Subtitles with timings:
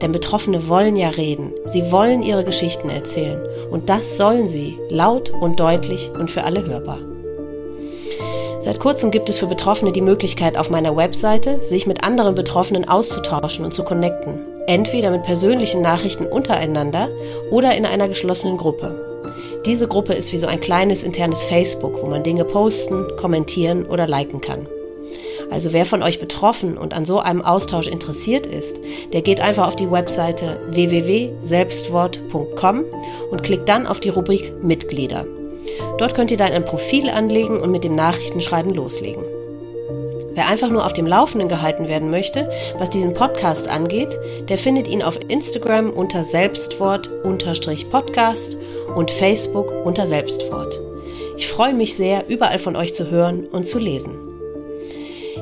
[0.00, 3.40] Denn Betroffene wollen ja reden, sie wollen ihre Geschichten erzählen
[3.70, 6.98] und das sollen sie, laut und deutlich und für alle hörbar.
[8.60, 12.86] Seit kurzem gibt es für Betroffene die Möglichkeit, auf meiner Webseite sich mit anderen Betroffenen
[12.86, 14.38] auszutauschen und zu connecten.
[14.66, 17.08] Entweder mit persönlichen Nachrichten untereinander
[17.50, 19.10] oder in einer geschlossenen Gruppe.
[19.64, 24.06] Diese Gruppe ist wie so ein kleines internes Facebook, wo man Dinge posten, kommentieren oder
[24.06, 24.66] liken kann.
[25.50, 28.80] Also wer von euch betroffen und an so einem Austausch interessiert ist,
[29.12, 32.84] der geht einfach auf die Webseite www.selbstwort.com
[33.30, 35.26] und klickt dann auf die Rubrik Mitglieder.
[35.98, 39.24] Dort könnt ihr dann ein Profil anlegen und mit dem Nachrichtenschreiben loslegen.
[40.32, 42.48] Wer einfach nur auf dem Laufenden gehalten werden möchte,
[42.78, 44.16] was diesen Podcast angeht,
[44.48, 48.56] der findet ihn auf Instagram unter Selbstwort-Podcast
[48.94, 50.78] und Facebook unter Selbstwort.
[51.36, 54.29] Ich freue mich sehr, überall von euch zu hören und zu lesen.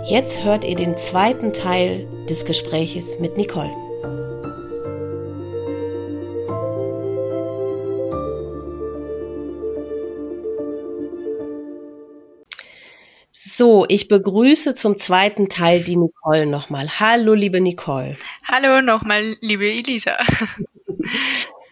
[0.05, 3.71] Jetzt hört ihr den zweiten Teil des Gespräches mit Nicole.
[13.31, 17.01] So, ich begrüße zum zweiten Teil die Nicole nochmal.
[17.01, 18.17] Hallo, liebe Nicole.
[18.45, 20.17] Hallo nochmal, liebe Elisa.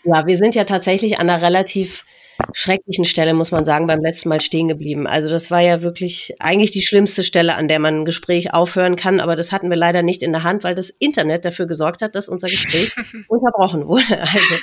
[0.05, 2.05] Ja, wir sind ja tatsächlich an einer relativ
[2.53, 5.07] schrecklichen Stelle, muss man sagen, beim letzten Mal stehen geblieben.
[5.07, 8.97] Also das war ja wirklich eigentlich die schlimmste Stelle, an der man ein Gespräch aufhören
[8.97, 12.03] kann, aber das hatten wir leider nicht in der Hand, weil das Internet dafür gesorgt
[12.03, 12.95] hat, dass unser Gespräch
[13.29, 14.21] unterbrochen wurde.
[14.21, 14.57] Also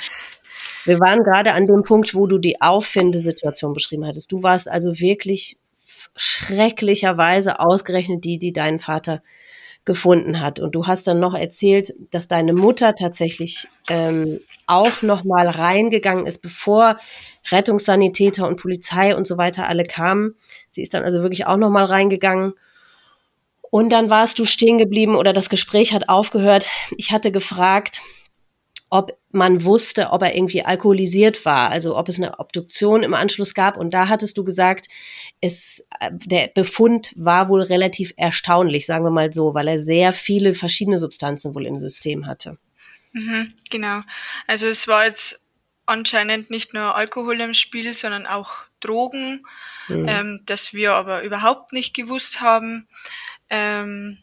[0.84, 4.30] wir waren gerade an dem Punkt, wo du die Auffindesituation beschrieben hattest.
[4.30, 5.56] Du warst also wirklich
[6.16, 9.22] schrecklicherweise ausgerechnet die, die deinen Vater
[9.84, 10.60] gefunden hat.
[10.60, 16.26] Und du hast dann noch erzählt, dass deine Mutter tatsächlich ähm, auch noch mal reingegangen
[16.26, 16.98] ist, bevor
[17.50, 20.34] Rettungssanitäter und Polizei und so weiter alle kamen.
[20.70, 22.54] Sie ist dann also wirklich auch noch mal reingegangen.
[23.70, 26.68] Und dann warst du stehen geblieben oder das Gespräch hat aufgehört.
[26.96, 28.02] Ich hatte gefragt,
[28.94, 33.52] ob man wusste, ob er irgendwie alkoholisiert war, also ob es eine Obduktion im Anschluss
[33.52, 33.76] gab.
[33.76, 34.86] Und da hattest du gesagt,
[35.40, 40.12] es, äh, der Befund war wohl relativ erstaunlich, sagen wir mal so, weil er sehr
[40.12, 42.56] viele verschiedene Substanzen wohl im System hatte.
[43.14, 44.02] Mhm, genau.
[44.46, 45.40] Also es war jetzt
[45.86, 49.46] anscheinend nicht nur Alkohol im Spiel, sondern auch Drogen,
[49.88, 50.08] mhm.
[50.08, 52.86] ähm, das wir aber überhaupt nicht gewusst haben.
[53.48, 54.18] Ähm,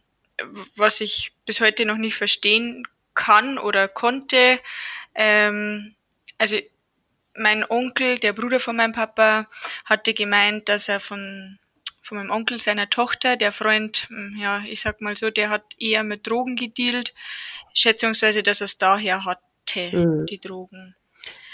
[0.76, 4.60] was ich bis heute noch nicht verstehen kann oder konnte.
[5.16, 5.96] Ähm,
[6.38, 6.58] also
[7.36, 9.48] mein Onkel, der Bruder von meinem Papa,
[9.86, 11.60] hatte gemeint, dass er von,
[12.12, 15.64] von meinem Onkel, seiner Tochter, der Freund, hm, ja, ich sag mal so, der hat
[15.80, 17.14] eher mit Drogen gedealt,
[17.74, 20.26] schätzungsweise, dass er es daher hatte, mhm.
[20.26, 20.94] die Drogen.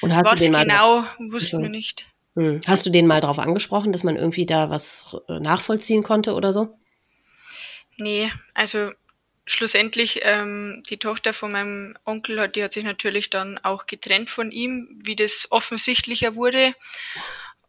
[0.02, 2.08] Und hast was du den mal genau, wussten wir nicht.
[2.34, 2.62] Mhm.
[2.66, 6.54] Hast du den mal darauf angesprochen, dass man irgendwie da was äh, nachvollziehen konnte oder
[6.54, 6.76] so?
[7.98, 8.90] Nee, also
[9.46, 14.32] schlussendlich ähm, die Tochter von meinem Onkel hat, die hat sich natürlich dann auch getrennt
[14.32, 16.74] von ihm, wie das offensichtlicher wurde.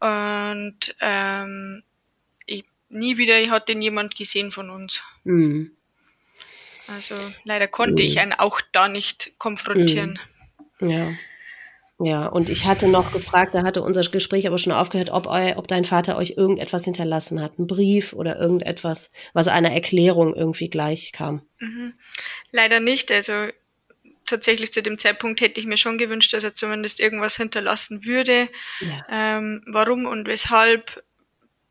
[0.00, 1.82] Und ähm,
[2.88, 5.02] nie wieder hat den jemand gesehen von uns.
[5.24, 5.72] Mhm.
[6.88, 8.06] Also leider konnte mhm.
[8.06, 10.18] ich einen auch da nicht konfrontieren.
[10.80, 10.88] Mhm.
[10.88, 11.12] Ja.
[12.00, 15.56] Ja, und ich hatte noch gefragt, da hatte unser Gespräch aber schon aufgehört, ob, eu,
[15.56, 20.70] ob dein Vater euch irgendetwas hinterlassen hat, einen Brief oder irgendetwas, was einer Erklärung irgendwie
[20.70, 21.42] gleich kam.
[21.58, 21.94] Mhm.
[22.52, 23.10] Leider nicht.
[23.10, 23.48] Also
[24.26, 28.48] tatsächlich zu dem Zeitpunkt hätte ich mir schon gewünscht, dass er zumindest irgendwas hinterlassen würde.
[28.78, 29.04] Ja.
[29.10, 31.02] Ähm, warum und weshalb?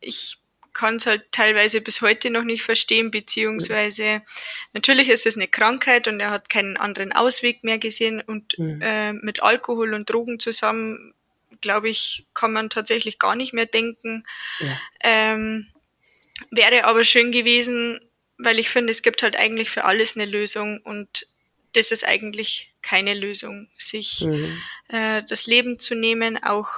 [0.02, 0.40] Ich
[0.78, 4.22] kann es halt teilweise bis heute noch nicht verstehen, beziehungsweise
[4.74, 8.80] natürlich ist es eine Krankheit und er hat keinen anderen Ausweg mehr gesehen und mhm.
[8.84, 11.16] äh, mit Alkohol und Drogen zusammen,
[11.62, 14.24] glaube ich, kann man tatsächlich gar nicht mehr denken.
[14.60, 14.80] Ja.
[15.00, 15.66] Ähm,
[16.52, 18.00] wäre aber schön gewesen,
[18.38, 21.26] weil ich finde, es gibt halt eigentlich für alles eine Lösung und
[21.74, 24.62] das ist eigentlich keine Lösung, sich mhm.
[24.90, 26.70] äh, das Leben zu nehmen, auch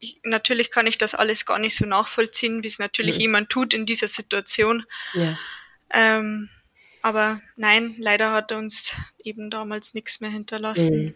[0.00, 3.22] ich, natürlich kann ich das alles gar nicht so nachvollziehen, wie es natürlich mhm.
[3.22, 4.84] jemand tut in dieser Situation.
[5.14, 5.38] Ja.
[5.92, 6.48] Ähm,
[7.02, 8.92] aber nein, leider hat er uns
[9.22, 11.02] eben damals nichts mehr hinterlassen.
[11.02, 11.14] Mhm.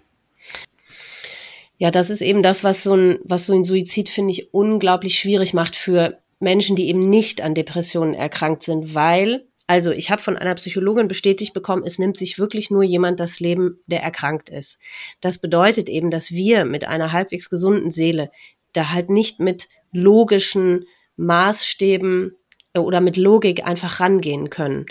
[1.79, 5.19] Ja, das ist eben das, was so ein, was so ein Suizid, finde ich, unglaublich
[5.19, 10.21] schwierig macht für Menschen, die eben nicht an Depressionen erkrankt sind, weil Also ich habe
[10.21, 14.51] von einer Psychologin bestätigt bekommen, es nimmt sich wirklich nur jemand das Leben, der erkrankt
[14.51, 14.79] ist.
[15.21, 18.31] Das bedeutet eben, dass wir mit einer halbwegs gesunden Seele
[18.73, 20.87] da halt nicht mit logischen
[21.17, 22.37] Maßstäben
[22.75, 24.87] äh, oder mit Logik einfach rangehen können.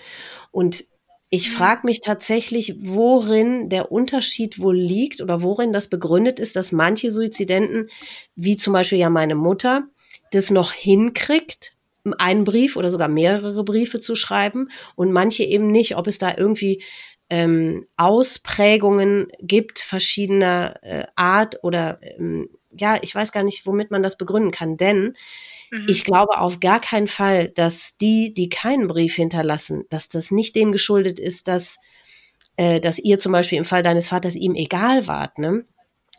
[0.52, 0.86] Und
[1.30, 1.54] ich mhm.
[1.54, 7.10] frage mich tatsächlich, worin der Unterschied wohl liegt oder worin das begründet ist, dass manche
[7.10, 7.90] Suizidenten,
[8.36, 9.84] wie zum Beispiel ja meine Mutter,
[10.32, 11.74] das noch hinkriegt,
[12.18, 16.36] einen Brief oder sogar mehrere Briefe zu schreiben und manche eben nicht, ob es da
[16.36, 16.84] irgendwie
[17.30, 24.04] ähm, Ausprägungen gibt verschiedener äh, Art oder ähm, ja, ich weiß gar nicht, womit man
[24.04, 25.16] das begründen kann, denn
[25.72, 25.86] Mhm.
[25.88, 30.56] Ich glaube auf gar keinen Fall, dass die, die keinen Brief hinterlassen, dass das nicht
[30.56, 31.80] dem geschuldet ist, dass,
[32.58, 35.40] äh, dass ihr zum Beispiel im Fall deines Vaters ihm egal wart.
[35.40, 35.66] Ne?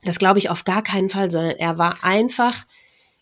[0.05, 2.65] Das glaube ich auf gar keinen Fall, sondern er war einfach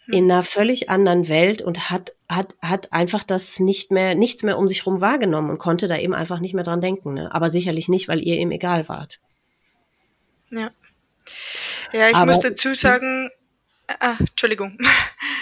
[0.06, 0.14] mhm.
[0.14, 4.56] in einer völlig anderen Welt und hat, hat, hat einfach das nicht mehr, nichts mehr
[4.56, 7.14] um sich herum wahrgenommen und konnte da eben einfach nicht mehr dran denken.
[7.14, 7.34] Ne?
[7.34, 9.18] Aber sicherlich nicht, weil ihr ihm egal wart.
[10.50, 10.70] Ja.
[11.92, 13.30] Ja, ich Aber, muss dazu sagen,
[13.98, 14.78] Ah, Entschuldigung.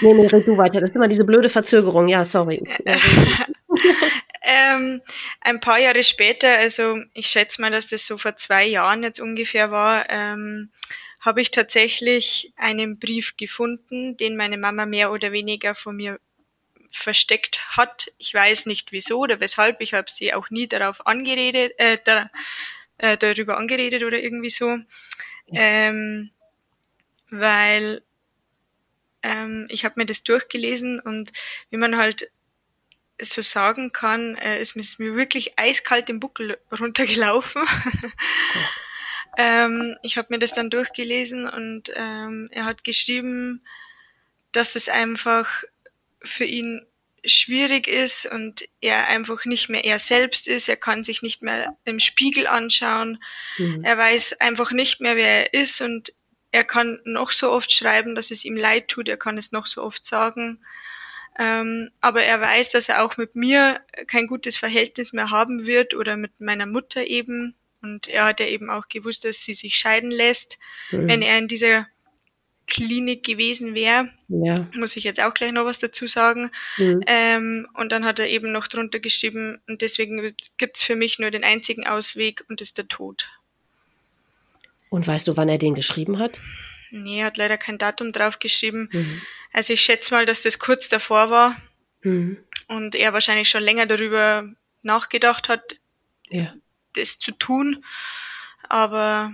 [0.01, 0.81] Nee, nee, red du weiter.
[0.81, 2.09] Das ist immer diese blöde Verzögerung.
[2.09, 2.63] Ja, sorry.
[4.43, 5.03] ähm,
[5.41, 9.21] ein paar Jahre später, also ich schätze mal, dass das so vor zwei Jahren jetzt
[9.21, 10.71] ungefähr war, ähm,
[11.21, 16.19] habe ich tatsächlich einen Brief gefunden, den meine Mama mehr oder weniger von mir
[16.91, 18.11] versteckt hat.
[18.19, 19.81] Ich weiß nicht wieso oder weshalb.
[19.81, 22.31] Ich habe sie auch nie darauf angeredet, äh, da,
[22.97, 24.79] äh, darüber angeredet oder irgendwie so.
[25.53, 26.31] Ähm,
[27.31, 28.03] weil
[29.23, 31.33] ähm, ich habe mir das durchgelesen und
[31.71, 32.31] wie man halt
[33.21, 37.63] so sagen kann, äh, ist mir wirklich eiskalt den Buckel runtergelaufen.
[39.37, 43.65] ähm, ich habe mir das dann durchgelesen und ähm, er hat geschrieben,
[44.53, 45.65] dass es einfach
[46.23, 46.87] für ihn
[47.29, 50.69] schwierig ist und er einfach nicht mehr er selbst ist.
[50.69, 53.23] Er kann sich nicht mehr im Spiegel anschauen.
[53.59, 53.85] Mhm.
[53.85, 56.13] Er weiß einfach nicht mehr, wer er ist und
[56.51, 59.67] er kann noch so oft schreiben, dass es ihm leid tut, er kann es noch
[59.67, 60.61] so oft sagen.
[61.39, 65.95] Ähm, aber er weiß, dass er auch mit mir kein gutes Verhältnis mehr haben wird
[65.95, 67.55] oder mit meiner Mutter eben.
[67.81, 70.59] Und er hat ja eben auch gewusst, dass sie sich scheiden lässt,
[70.91, 71.07] mhm.
[71.07, 71.87] wenn er in dieser
[72.69, 74.11] Klinik gewesen wäre.
[74.29, 74.55] Ja.
[74.75, 76.51] Muss ich jetzt auch gleich noch was dazu sagen.
[76.77, 77.03] Mhm.
[77.07, 81.31] Ähm, und dann hat er eben noch drunter geschrieben, und deswegen gibt's für mich nur
[81.31, 83.29] den einzigen Ausweg und das ist der Tod.
[84.91, 86.41] Und weißt du, wann er den geschrieben hat?
[86.91, 88.89] Nee, er hat leider kein Datum drauf geschrieben.
[88.93, 89.23] Mhm.
[89.53, 91.57] Also ich schätze mal, dass das kurz davor war
[92.03, 92.39] mhm.
[92.69, 94.49] und er wahrscheinlich schon länger darüber
[94.83, 95.79] nachgedacht hat,
[96.29, 96.55] ja.
[96.95, 97.85] das zu tun.
[98.69, 99.33] Aber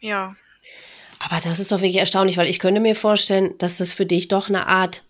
[0.00, 0.36] ja.
[1.24, 4.28] Aber das ist doch wirklich erstaunlich, weil ich könnte mir vorstellen, dass das für dich
[4.28, 5.02] doch eine Art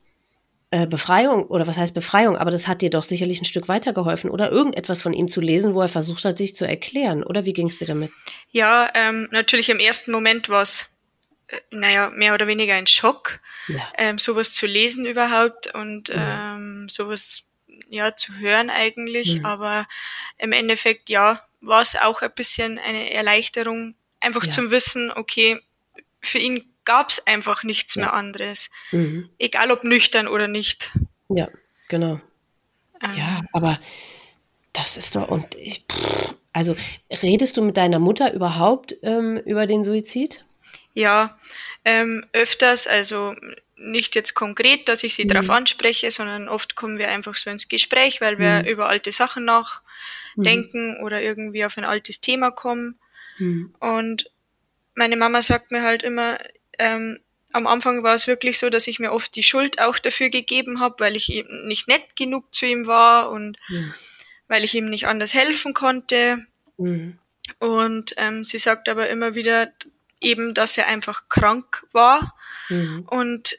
[0.71, 4.31] äh, Befreiung, oder was heißt Befreiung, aber das hat dir doch sicherlich ein Stück weitergeholfen,
[4.31, 7.53] oder irgendetwas von ihm zu lesen, wo er versucht hat, sich zu erklären, oder wie
[7.53, 8.11] ging es dir damit?
[8.51, 10.89] Ja, ähm, natürlich im ersten Moment war es,
[11.49, 13.87] äh, naja, mehr oder weniger ein Schock, ja.
[13.99, 16.55] ähm, sowas zu lesen überhaupt und ja.
[16.55, 17.43] ähm, sowas
[17.91, 19.45] ja zu hören eigentlich, mhm.
[19.45, 19.87] aber
[20.39, 24.51] im Endeffekt ja war es auch ein bisschen eine Erleichterung, einfach ja.
[24.51, 25.61] zum Wissen, okay,
[26.23, 28.03] für ihn gab es einfach nichts ja.
[28.03, 28.71] mehr anderes.
[28.91, 29.29] Mhm.
[29.39, 30.97] Egal ob nüchtern oder nicht.
[31.29, 31.49] Ja,
[31.89, 32.21] genau.
[33.03, 33.17] Ähm.
[33.17, 33.81] Ja, aber
[34.73, 36.77] das ist doch, und ich, pff, also
[37.23, 40.45] redest du mit deiner Mutter überhaupt ähm, über den Suizid?
[40.95, 41.39] Ja,
[41.85, 43.35] ähm, öfters, also
[43.77, 45.29] nicht jetzt konkret, dass ich sie mhm.
[45.29, 48.69] darauf anspreche, sondern oft kommen wir einfach so ins Gespräch, weil wir mhm.
[48.69, 51.05] über alte Sachen nachdenken mhm.
[51.05, 52.99] oder irgendwie auf ein altes Thema kommen.
[53.39, 53.75] Mhm.
[53.81, 54.31] Und
[54.95, 56.39] meine Mama sagt mir halt immer,
[56.79, 57.19] ähm,
[57.53, 60.81] am Anfang war es wirklich so, dass ich mir oft die Schuld auch dafür gegeben
[60.81, 63.95] habe, weil ich eben nicht nett genug zu ihm war und mhm.
[64.49, 66.39] weil ich ihm nicht anders helfen konnte.
[66.79, 67.19] Mhm.
[67.59, 69.71] Und ähm, sie sagt aber immer wieder
[70.21, 72.35] eben, dass er einfach krank war
[72.69, 73.07] mhm.
[73.11, 73.59] und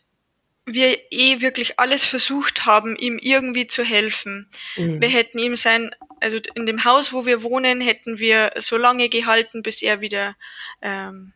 [0.65, 4.49] wir eh wirklich alles versucht haben, ihm irgendwie zu helfen.
[4.77, 5.01] Mhm.
[5.01, 9.09] Wir hätten ihm sein, also in dem Haus, wo wir wohnen, hätten wir so lange
[9.09, 10.35] gehalten, bis er wieder
[10.81, 11.33] ähm,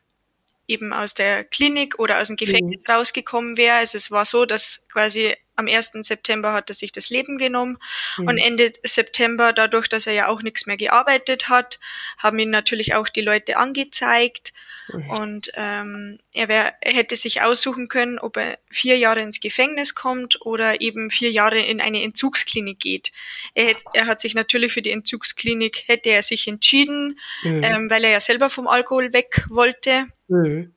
[0.68, 2.94] eben aus der Klinik oder aus dem Gefängnis mhm.
[2.94, 3.78] rausgekommen wäre.
[3.78, 5.94] Also es war so, dass quasi am 1.
[6.02, 7.80] September hat er sich das Leben genommen
[8.18, 8.28] mhm.
[8.28, 11.80] und Ende September, dadurch, dass er ja auch nichts mehr gearbeitet hat,
[12.20, 14.54] haben ihn natürlich auch die Leute angezeigt
[14.94, 15.10] mhm.
[15.10, 19.96] und ähm, er, wär, er hätte sich aussuchen können, ob er vier Jahre ins Gefängnis
[19.96, 23.12] kommt oder eben vier Jahre in eine Entzugsklinik geht.
[23.56, 27.64] Er, hätt, er hat sich natürlich für die Entzugsklinik, hätte er sich entschieden, mhm.
[27.64, 30.08] ähm, weil er ja selber vom Alkohol weg wollte.
[30.28, 30.74] Mhm.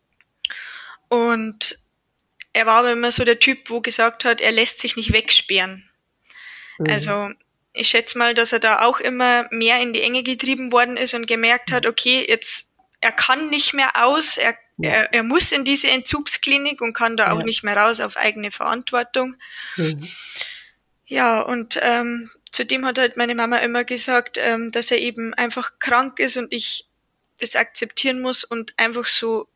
[1.08, 1.78] Und
[2.52, 5.88] er war aber immer so der Typ, wo gesagt hat, er lässt sich nicht wegsperren.
[6.78, 6.90] Mhm.
[6.90, 7.30] Also
[7.72, 11.14] ich schätze mal, dass er da auch immer mehr in die Enge getrieben worden ist
[11.14, 12.68] und gemerkt hat, okay, jetzt
[13.00, 14.90] er kann nicht mehr aus, er, ja.
[14.90, 17.32] er, er muss in diese Entzugsklinik und kann da ja.
[17.32, 19.36] auch nicht mehr raus auf eigene Verantwortung.
[19.76, 20.06] Mhm.
[21.06, 25.78] Ja, und ähm, zudem hat halt meine Mama immer gesagt, ähm, dass er eben einfach
[25.78, 26.89] krank ist und ich
[27.40, 29.48] das akzeptieren muss und einfach so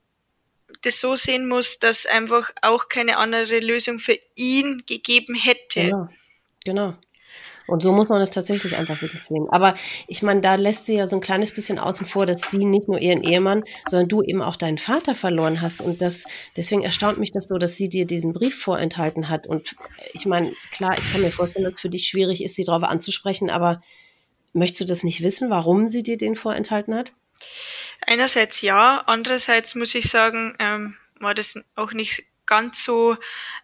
[0.82, 5.84] das so sehen muss, dass einfach auch keine andere Lösung für ihn gegeben hätte.
[5.84, 6.08] Genau.
[6.64, 6.94] Genau.
[7.66, 9.46] Und so muss man es tatsächlich einfach wirklich sehen.
[9.50, 9.74] Aber
[10.06, 12.88] ich meine, da lässt sie ja so ein kleines bisschen außen vor, dass sie nicht
[12.88, 15.80] nur ihren Ehemann, sondern du eben auch deinen Vater verloren hast.
[15.80, 16.24] Und das,
[16.56, 19.46] deswegen erstaunt mich das so, dass sie dir diesen Brief vorenthalten hat.
[19.46, 19.76] Und
[20.12, 22.82] ich meine, klar, ich kann mir vorstellen, dass es für dich schwierig ist, sie darauf
[22.82, 23.80] anzusprechen, aber
[24.52, 27.12] möchtest du das nicht wissen, warum sie dir den vorenthalten hat?
[28.06, 33.16] Einerseits ja, andererseits muss ich sagen, ähm, war das auch nicht ganz so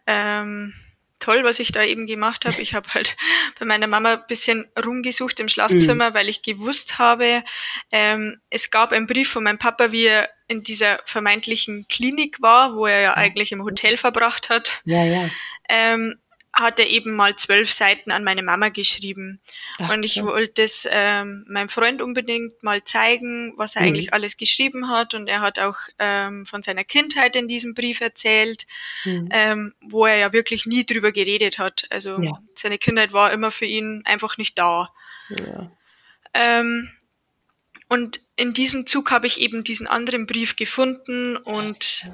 [0.06, 0.74] ähm,
[1.20, 2.60] toll, was ich da eben gemacht habe.
[2.60, 3.16] Ich habe halt
[3.58, 6.14] bei meiner Mama ein bisschen rumgesucht im Schlafzimmer, mhm.
[6.14, 7.44] weil ich gewusst habe,
[7.92, 12.74] ähm, es gab einen Brief von meinem Papa, wie er in dieser vermeintlichen Klinik war,
[12.74, 14.80] wo er ja eigentlich im Hotel verbracht hat.
[14.84, 15.30] Ja, ja.
[15.68, 16.18] Ähm,
[16.52, 19.40] hat er eben mal zwölf Seiten an meine Mama geschrieben.
[19.78, 20.24] Ach, und ich ja.
[20.24, 23.88] wollte es ähm, meinem Freund unbedingt mal zeigen, was er mhm.
[23.88, 25.14] eigentlich alles geschrieben hat.
[25.14, 28.66] Und er hat auch ähm, von seiner Kindheit in diesem Brief erzählt,
[29.04, 29.28] mhm.
[29.30, 31.86] ähm, wo er ja wirklich nie drüber geredet hat.
[31.90, 32.38] Also ja.
[32.54, 34.92] seine Kindheit war immer für ihn einfach nicht da.
[35.28, 35.70] Ja.
[36.34, 36.90] Ähm,
[37.88, 42.08] und in diesem Zug habe ich eben diesen anderen Brief gefunden und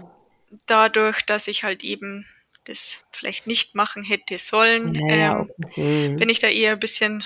[0.66, 2.26] dadurch, dass ich halt eben
[2.66, 5.46] das vielleicht nicht machen hätte sollen, ja,
[5.76, 6.16] ähm, mhm.
[6.16, 7.24] bin ich da eher ein bisschen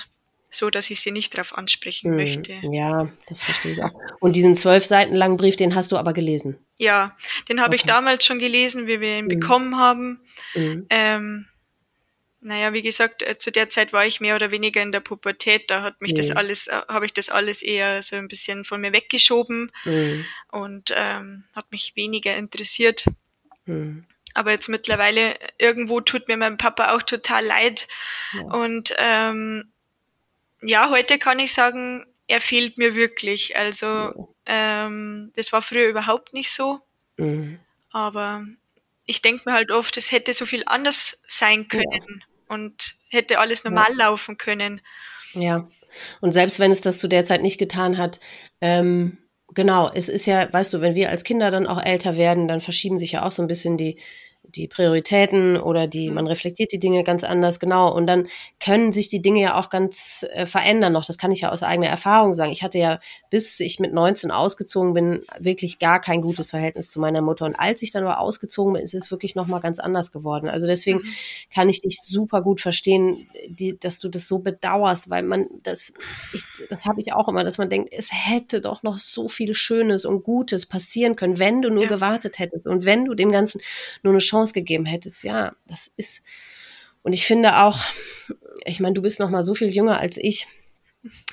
[0.51, 2.17] so, dass ich sie nicht darauf ansprechen mhm.
[2.17, 2.53] möchte.
[2.63, 3.93] Ja, das verstehe ich auch.
[4.19, 6.57] Und diesen zwölf Seiten langen Brief, den hast du aber gelesen?
[6.77, 7.15] Ja,
[7.47, 7.77] den habe okay.
[7.77, 9.29] ich damals schon gelesen, wie wir ihn mhm.
[9.29, 10.19] bekommen haben.
[10.53, 10.85] Mhm.
[10.89, 11.47] Ähm,
[12.41, 15.69] naja, wie gesagt, äh, zu der Zeit war ich mehr oder weniger in der Pubertät.
[15.69, 16.37] Da hat mich das mhm.
[16.37, 20.25] alles, äh, habe ich das alles eher so ein bisschen von mir weggeschoben mhm.
[20.51, 23.05] und ähm, hat mich weniger interessiert.
[23.65, 24.05] Mhm.
[24.33, 27.87] Aber jetzt mittlerweile irgendwo tut mir mein Papa auch total leid.
[28.33, 28.41] Ja.
[28.53, 29.71] Und ähm,
[30.61, 33.57] ja, heute kann ich sagen, er fehlt mir wirklich.
[33.57, 34.13] Also ja.
[34.45, 36.79] ähm, das war früher überhaupt nicht so.
[37.17, 37.59] Mhm.
[37.91, 38.45] Aber
[39.05, 41.83] ich denke mir halt oft, es hätte so viel anders sein können
[42.19, 42.25] ja.
[42.47, 44.81] und hätte alles normal laufen können.
[45.33, 45.67] Ja.
[46.21, 48.19] Und selbst wenn es das zu der Zeit nicht getan hat,
[48.61, 49.17] ähm,
[49.53, 52.61] genau, es ist ja, weißt du, wenn wir als Kinder dann auch älter werden, dann
[52.61, 53.99] verschieben sich ja auch so ein bisschen die,
[54.43, 56.15] die Prioritäten oder die, mhm.
[56.15, 57.93] man reflektiert die Dinge ganz anders, genau.
[57.93, 58.27] Und dann
[58.59, 61.05] können sich die Dinge ja auch ganz äh, verändern noch.
[61.05, 62.51] Das kann ich ja aus eigener Erfahrung sagen.
[62.51, 66.99] Ich hatte ja, bis ich mit 19 ausgezogen bin, wirklich gar kein gutes Verhältnis zu
[66.99, 67.45] meiner Mutter.
[67.45, 70.49] Und als ich dann aber ausgezogen bin, ist es wirklich nochmal ganz anders geworden.
[70.49, 71.13] Also deswegen mhm.
[71.53, 75.93] kann ich dich super gut verstehen, die, dass du das so bedauerst, weil man das,
[76.33, 79.53] ich, das habe ich auch immer, dass man denkt, es hätte doch noch so viel
[79.53, 81.89] Schönes und Gutes passieren können, wenn du nur ja.
[81.89, 83.61] gewartet hättest und wenn du dem Ganzen
[84.03, 85.23] nur eine Chance gegeben hättest.
[85.23, 86.21] Ja, das ist.
[87.03, 87.79] Und ich finde auch,
[88.65, 90.47] ich meine, du bist noch mal so viel jünger als ich.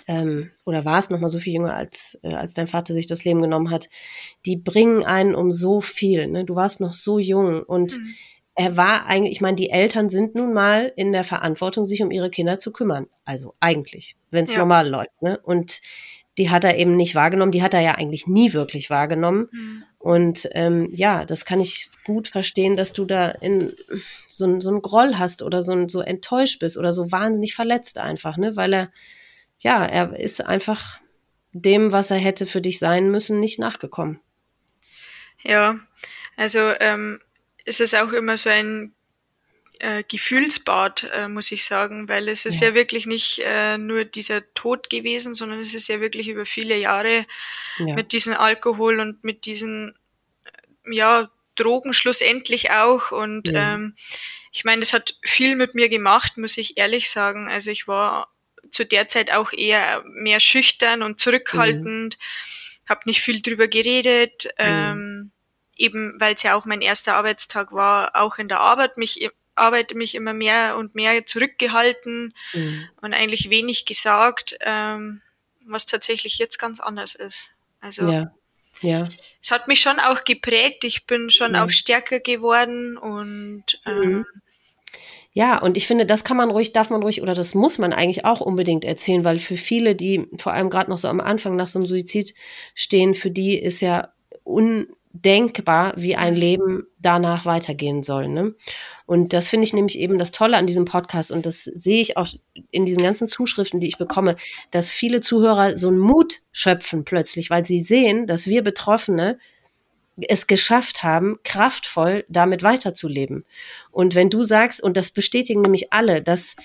[0.06, 3.24] Ähm, oder warst noch mal so viel jünger, als, äh, als dein Vater sich das
[3.24, 3.90] Leben genommen hat,
[4.46, 6.26] die bringen einen um so viel.
[6.26, 6.46] Ne?
[6.46, 8.14] Du warst noch so jung und mhm.
[8.54, 12.10] er war eigentlich, ich meine, die Eltern sind nun mal in der Verantwortung, sich um
[12.10, 13.08] ihre Kinder zu kümmern.
[13.26, 14.60] Also eigentlich, wenn es ja.
[14.60, 15.20] normal läuft.
[15.20, 15.38] Ne?
[15.42, 15.82] Und
[16.38, 19.48] die hat er eben nicht wahrgenommen, die hat er ja eigentlich nie wirklich wahrgenommen.
[19.50, 19.84] Mhm.
[19.98, 23.72] Und ähm, ja, das kann ich gut verstehen, dass du da in
[24.28, 28.36] so, so einen Groll hast oder so, so enttäuscht bist oder so wahnsinnig verletzt einfach,
[28.36, 28.54] ne?
[28.54, 28.92] Weil er,
[29.58, 31.00] ja, er ist einfach
[31.52, 34.20] dem, was er hätte für dich sein müssen, nicht nachgekommen.
[35.42, 35.80] Ja,
[36.36, 37.20] also ähm,
[37.64, 38.94] es ist auch immer so ein
[39.80, 44.04] äh, Gefühlsbad, äh, muss ich sagen, weil es ist ja, ja wirklich nicht äh, nur
[44.04, 47.26] dieser Tod gewesen, sondern es ist ja wirklich über viele Jahre
[47.78, 47.94] ja.
[47.94, 49.94] mit diesem Alkohol und mit diesen
[50.44, 53.12] äh, ja, Drogen schlussendlich auch.
[53.12, 53.74] Und ja.
[53.74, 53.96] ähm,
[54.52, 57.48] ich meine, das hat viel mit mir gemacht, muss ich ehrlich sagen.
[57.48, 58.32] Also ich war
[58.70, 62.88] zu der Zeit auch eher mehr schüchtern und zurückhaltend, mhm.
[62.88, 64.44] habe nicht viel drüber geredet.
[64.58, 64.64] Mhm.
[64.64, 65.32] Ähm,
[65.78, 69.94] eben weil es ja auch mein erster Arbeitstag war, auch in der Arbeit mich Arbeit
[69.94, 72.88] mich immer mehr und mehr zurückgehalten mhm.
[73.00, 75.22] und eigentlich wenig gesagt, ähm,
[75.66, 77.50] was tatsächlich jetzt ganz anders ist.
[77.80, 78.32] Also ja.
[78.80, 79.08] Ja.
[79.42, 80.84] es hat mich schon auch geprägt.
[80.84, 81.58] Ich bin schon mhm.
[81.58, 84.26] auch stärker geworden und ähm, mhm.
[85.32, 87.92] ja, und ich finde, das kann man ruhig, darf man ruhig oder das muss man
[87.92, 91.56] eigentlich auch unbedingt erzählen, weil für viele, die vor allem gerade noch so am Anfang
[91.56, 92.34] nach so einem Suizid
[92.74, 94.12] stehen, für die ist ja
[94.44, 98.28] un, denkbar, wie ein Leben danach weitergehen soll.
[98.28, 98.54] Ne?
[99.06, 102.16] Und das finde ich nämlich eben das Tolle an diesem Podcast und das sehe ich
[102.16, 102.28] auch
[102.70, 104.36] in diesen ganzen Zuschriften, die ich bekomme,
[104.70, 109.38] dass viele Zuhörer so einen Mut schöpfen plötzlich, weil sie sehen, dass wir Betroffene
[110.28, 113.44] es geschafft haben, kraftvoll damit weiterzuleben.
[113.90, 116.56] Und wenn du sagst, und das bestätigen nämlich alle, dass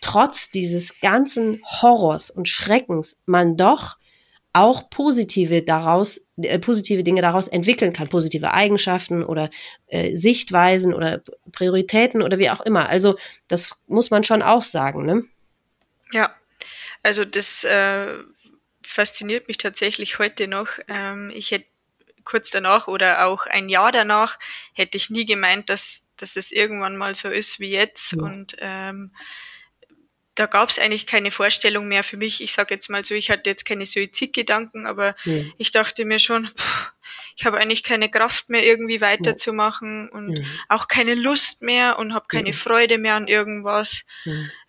[0.00, 3.96] trotz dieses ganzen Horrors und Schreckens man doch
[4.52, 9.50] auch positive daraus, äh, positive Dinge daraus entwickeln kann, positive Eigenschaften oder
[9.86, 12.88] äh, Sichtweisen oder Prioritäten oder wie auch immer.
[12.88, 13.16] Also
[13.48, 15.24] das muss man schon auch sagen, ne?
[16.12, 16.34] Ja,
[17.02, 18.18] also das äh,
[18.82, 20.68] fasziniert mich tatsächlich heute noch.
[20.88, 21.66] Ähm, ich hätte
[22.24, 24.38] kurz danach oder auch ein Jahr danach
[24.74, 28.12] hätte ich nie gemeint, dass, dass das irgendwann mal so ist wie jetzt.
[28.12, 28.22] Ja.
[28.22, 29.12] Und ähm,
[30.34, 32.42] da gab es eigentlich keine Vorstellung mehr für mich.
[32.42, 35.44] Ich sage jetzt mal so, ich hatte jetzt keine Suizidgedanken, aber ja.
[35.58, 36.92] ich dachte mir schon, pff,
[37.36, 40.18] ich habe eigentlich keine Kraft mehr, irgendwie weiterzumachen ja.
[40.18, 40.44] und ja.
[40.68, 44.04] auch keine Lust mehr und habe keine Freude mehr an irgendwas.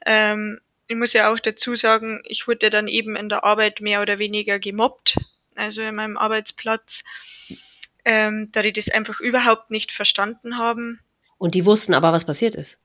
[0.06, 4.02] Ähm, ich muss ja auch dazu sagen, ich wurde dann eben in der Arbeit mehr
[4.02, 5.18] oder weniger gemobbt,
[5.56, 7.04] also in meinem Arbeitsplatz,
[8.06, 11.00] ähm, da die das einfach überhaupt nicht verstanden haben.
[11.38, 12.80] Und die wussten aber, was passiert ist.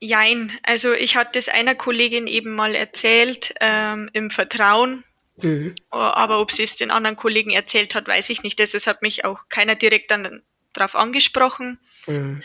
[0.00, 5.04] Jein, also ich hatte es einer Kollegin eben mal erzählt, ähm, im Vertrauen.
[5.36, 5.74] Mhm.
[5.90, 8.58] Aber ob sie es den anderen Kollegen erzählt hat, weiß ich nicht.
[8.58, 10.42] Das hat mich auch keiner direkt dann
[10.72, 11.78] drauf angesprochen.
[12.06, 12.42] Mhm.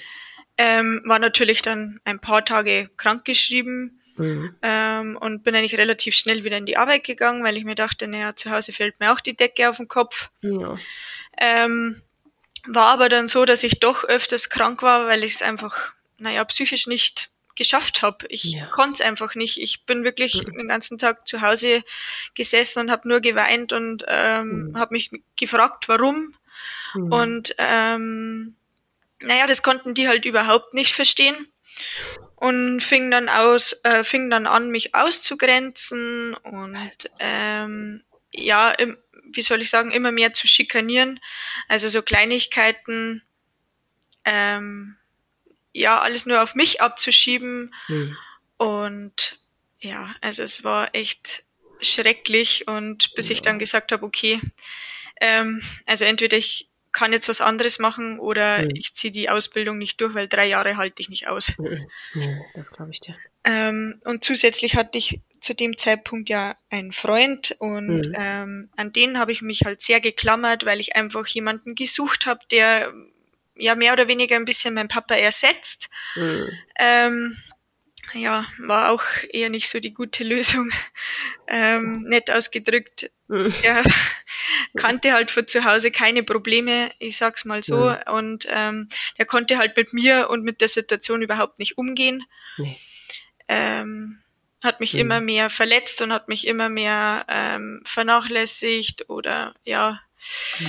[0.57, 4.55] Ähm, war natürlich dann ein paar Tage krankgeschrieben mhm.
[4.61, 8.07] ähm, und bin eigentlich relativ schnell wieder in die Arbeit gegangen, weil ich mir dachte,
[8.07, 10.29] naja, zu Hause fällt mir auch die Decke auf den Kopf.
[10.41, 10.75] Ja.
[11.37, 12.01] Ähm,
[12.67, 16.43] war aber dann so, dass ich doch öfters krank war, weil ich es einfach, naja,
[16.45, 18.25] psychisch nicht geschafft habe.
[18.29, 18.65] Ich ja.
[18.67, 19.59] konnte es einfach nicht.
[19.59, 20.57] Ich bin wirklich mhm.
[20.57, 21.83] den ganzen Tag zu Hause
[22.33, 24.79] gesessen und habe nur geweint und ähm, mhm.
[24.79, 26.35] habe mich gefragt, warum.
[26.93, 27.11] Mhm.
[27.11, 28.55] Und ähm,
[29.19, 31.47] naja, das konnten die halt überhaupt nicht verstehen
[32.35, 38.97] und fing dann aus, äh, fing dann an, mich auszugrenzen und ähm, ja, im,
[39.31, 41.19] wie soll ich sagen, immer mehr zu schikanieren.
[41.67, 43.23] Also so Kleinigkeiten,
[44.25, 44.97] ähm,
[45.75, 47.73] ja, alles nur auf mich abzuschieben.
[47.87, 48.17] Mhm.
[48.57, 49.39] Und
[49.79, 51.43] ja, also es war echt
[51.81, 53.33] schrecklich und bis ja.
[53.33, 54.39] ich dann gesagt habe, okay,
[55.19, 58.71] ähm, also entweder ich kann jetzt was anderes machen oder mhm.
[58.73, 61.51] ich ziehe die Ausbildung nicht durch, weil drei Jahre halte ich nicht aus.
[61.57, 61.89] Mhm.
[62.55, 63.17] das glaube ich dir.
[63.43, 68.15] Ähm, und zusätzlich hatte ich zu dem Zeitpunkt ja einen Freund und mhm.
[68.17, 72.39] ähm, an den habe ich mich halt sehr geklammert, weil ich einfach jemanden gesucht habe,
[72.49, 72.93] der
[73.55, 75.89] ja mehr oder weniger ein bisschen mein Papa ersetzt.
[76.15, 76.49] Mhm.
[76.77, 77.37] Ähm,
[78.13, 80.71] ja, war auch eher nicht so die gute Lösung.
[81.47, 83.11] Ähm, nett ausgedrückt.
[83.27, 83.53] Mhm.
[83.63, 83.83] Er
[84.75, 87.89] kannte halt von zu Hause keine Probleme, ich sag's mal so.
[87.89, 88.13] Mhm.
[88.13, 92.23] Und ähm, er konnte halt mit mir und mit der Situation überhaupt nicht umgehen.
[92.57, 92.77] Nee.
[93.47, 94.21] Ähm,
[94.61, 94.99] hat mich mhm.
[95.01, 100.01] immer mehr verletzt und hat mich immer mehr ähm, vernachlässigt oder ja,
[100.59, 100.67] mhm.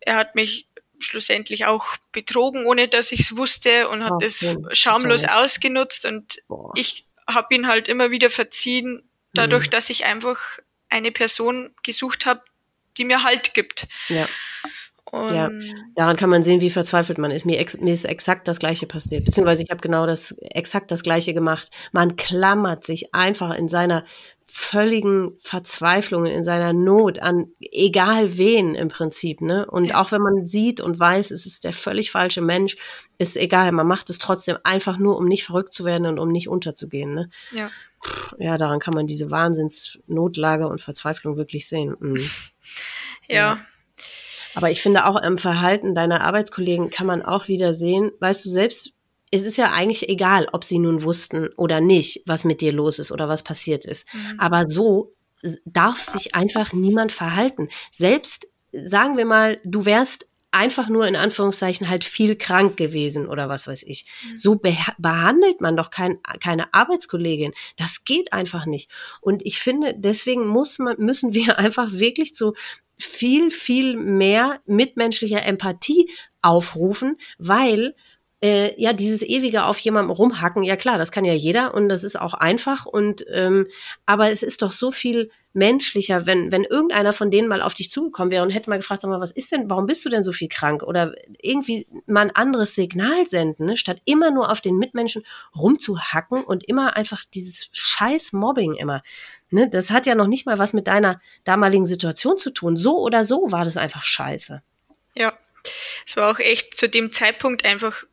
[0.00, 0.68] er hat mich
[1.00, 5.34] schlussendlich auch betrogen, ohne dass ich es wusste und hat es schamlos sorry.
[5.34, 6.72] ausgenutzt und Boah.
[6.74, 9.70] ich habe ihn halt immer wieder verziehen, dadurch, mhm.
[9.70, 10.38] dass ich einfach
[10.88, 12.42] eine Person gesucht habe,
[12.98, 13.86] die mir Halt gibt.
[14.08, 14.28] Ja.
[15.10, 15.50] Und ja,
[15.96, 17.44] daran kann man sehen, wie verzweifelt man ist.
[17.44, 19.24] Mir, ex mir ist exakt das Gleiche passiert.
[19.24, 21.68] Beziehungsweise ich habe genau das, exakt das Gleiche gemacht.
[21.90, 24.04] Man klammert sich einfach in seiner
[24.52, 29.66] völligen Verzweiflung, in seiner Not an egal wen im Prinzip, ne?
[29.66, 32.76] Und auch wenn man sieht und weiß, es ist der völlig falsche Mensch,
[33.18, 36.30] ist egal, man macht es trotzdem einfach nur, um nicht verrückt zu werden und um
[36.30, 37.30] nicht unterzugehen, ne?
[37.52, 37.70] Ja.
[38.38, 41.96] Ja, daran kann man diese Wahnsinnsnotlage und Verzweiflung wirklich sehen.
[42.00, 42.16] Mhm.
[43.28, 43.36] ja.
[43.36, 43.60] ja.
[44.54, 48.50] Aber ich finde auch im Verhalten deiner Arbeitskollegen kann man auch wieder sehen, weißt du
[48.50, 48.96] selbst,
[49.30, 52.98] es ist ja eigentlich egal, ob sie nun wussten oder nicht, was mit dir los
[52.98, 54.06] ist oder was passiert ist.
[54.12, 54.40] Mhm.
[54.40, 55.14] Aber so
[55.64, 57.68] darf sich einfach niemand verhalten.
[57.92, 63.48] Selbst, sagen wir mal, du wärst einfach nur in Anführungszeichen halt viel krank gewesen oder
[63.48, 64.06] was weiß ich.
[64.24, 64.36] Mhm.
[64.36, 67.52] So be behandelt man doch kein, keine Arbeitskollegin.
[67.76, 68.90] Das geht einfach nicht.
[69.20, 72.54] Und ich finde, deswegen muss man, müssen wir einfach wirklich zu
[72.98, 76.10] viel, viel mehr mitmenschlicher Empathie
[76.42, 77.94] aufrufen, weil
[78.42, 82.04] äh, ja, dieses ewige auf jemandem rumhacken, ja klar, das kann ja jeder und das
[82.04, 83.66] ist auch einfach und ähm,
[84.06, 87.90] aber es ist doch so viel menschlicher, wenn, wenn irgendeiner von denen mal auf dich
[87.90, 90.22] zugekommen wäre und hätte mal gefragt, sag mal, was ist denn, warum bist du denn
[90.22, 90.82] so viel krank?
[90.82, 93.76] Oder irgendwie mal ein anderes Signal senden, ne?
[93.76, 95.24] statt immer nur auf den Mitmenschen
[95.56, 99.02] rumzuhacken und immer einfach dieses scheiß Mobbing immer.
[99.50, 99.68] Ne?
[99.68, 102.76] Das hat ja noch nicht mal was mit deiner damaligen Situation zu tun.
[102.76, 104.62] So oder so war das einfach scheiße.
[105.16, 105.36] Ja,
[106.06, 108.04] es war auch echt zu dem Zeitpunkt einfach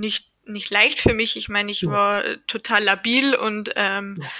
[0.00, 1.36] nicht, nicht leicht für mich.
[1.36, 4.30] Ich meine, ich war total labil und ähm, ja.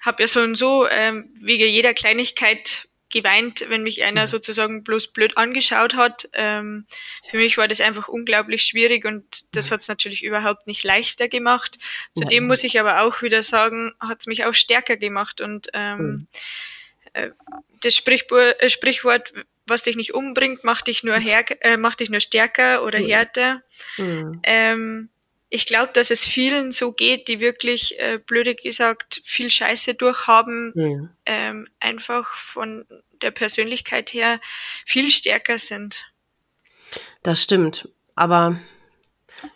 [0.00, 5.08] habe ja so und so ähm, wegen jeder Kleinigkeit geweint, wenn mich einer sozusagen bloß
[5.08, 6.28] blöd angeschaut hat.
[6.34, 6.86] Ähm,
[7.30, 11.28] für mich war das einfach unglaublich schwierig und das hat es natürlich überhaupt nicht leichter
[11.28, 11.78] gemacht.
[12.14, 16.26] Zudem muss ich aber auch wieder sagen, hat es mich auch stärker gemacht und ähm,
[16.30, 16.38] äh,
[17.80, 19.32] das Sprichwort, äh, Sprichwort,
[19.66, 23.62] was dich nicht umbringt, macht dich nur, her, äh, macht dich nur stärker oder härter.
[23.96, 24.40] Mhm.
[24.42, 25.08] Ähm,
[25.50, 30.72] ich glaube, dass es vielen so geht, die wirklich, äh, blöde gesagt, viel Scheiße durchhaben,
[30.74, 31.08] ja.
[31.26, 32.86] ähm, einfach von
[33.22, 34.40] der Persönlichkeit her
[34.84, 36.04] viel stärker sind.
[37.22, 37.88] Das stimmt.
[38.14, 38.60] Aber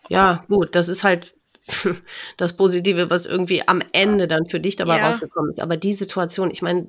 [0.08, 1.34] ja, gut, das ist halt
[2.36, 5.06] das Positive, was irgendwie am Ende dann für dich dabei ja.
[5.06, 5.60] rausgekommen ist.
[5.60, 6.88] Aber die Situation, ich meine,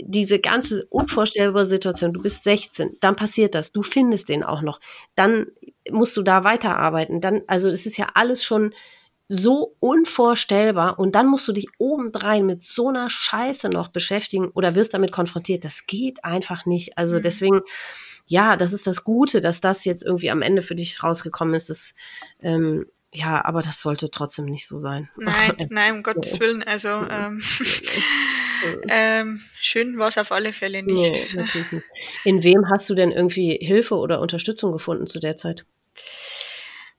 [0.00, 4.80] diese ganze unvorstellbare Situation, du bist 16, dann passiert das, du findest den auch noch,
[5.14, 5.46] dann
[5.90, 8.74] musst du da weiterarbeiten, dann, also das ist ja alles schon
[9.28, 14.74] so unvorstellbar und dann musst du dich obendrein mit so einer Scheiße noch beschäftigen oder
[14.74, 15.64] wirst damit konfrontiert.
[15.64, 16.98] Das geht einfach nicht.
[16.98, 17.22] Also mhm.
[17.22, 17.60] deswegen,
[18.26, 21.70] ja, das ist das Gute, dass das jetzt irgendwie am Ende für dich rausgekommen ist.
[21.70, 21.94] Das,
[22.40, 25.10] ähm, ja, aber das sollte trotzdem nicht so sein.
[25.16, 26.62] Nein, nein, um Gottes Willen.
[26.62, 27.42] Also ähm,
[28.88, 30.94] ähm, schön war es auf alle Fälle nicht.
[30.94, 31.84] Nee, nicht.
[32.24, 35.66] In wem hast du denn irgendwie Hilfe oder Unterstützung gefunden zu der Zeit?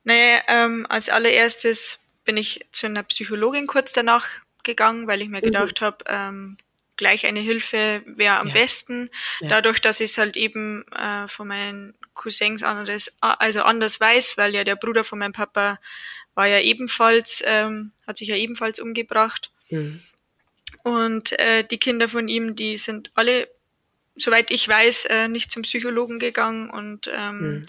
[0.04, 4.28] Naja, ähm, als allererstes bin ich zu einer Psychologin kurz danach
[4.63, 5.45] gegangen, weil ich mir mhm.
[5.45, 6.58] gedacht habe, ähm,
[6.95, 8.53] gleich eine Hilfe wäre am ja.
[8.53, 9.10] besten.
[9.39, 9.49] Ja.
[9.49, 14.53] Dadurch, dass ich es halt eben äh, von meinen Cousins anderes, also anders weiß, weil
[14.53, 15.79] ja der Bruder von meinem Papa
[16.36, 19.51] war ja ebenfalls, ähm, hat sich ja ebenfalls umgebracht.
[19.69, 20.01] Mhm.
[20.84, 23.47] Und äh, die Kinder von ihm, die sind alle,
[24.15, 27.65] soweit ich weiß, äh, nicht zum Psychologen gegangen und ähm, mhm.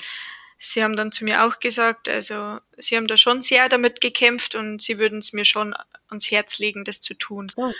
[0.58, 4.54] sie haben dann zu mir auch gesagt, also sie haben da schon sehr damit gekämpft
[4.54, 5.74] und sie würden es mir schon
[6.08, 7.52] ans Herz legen, das zu tun.
[7.56, 7.72] Oh.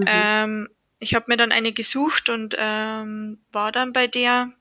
[0.00, 0.06] Mhm.
[0.06, 4.52] Ähm, ich habe mir dann eine gesucht und ähm, war dann bei der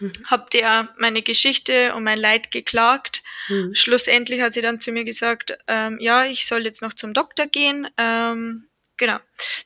[0.00, 0.12] Mhm.
[0.24, 3.22] Hab der meine Geschichte und mein Leid geklagt.
[3.48, 3.74] Mhm.
[3.74, 7.46] Schlussendlich hat sie dann zu mir gesagt, ähm, ja, ich soll jetzt noch zum Doktor
[7.46, 7.88] gehen.
[7.96, 8.64] Ähm,
[8.96, 9.18] genau.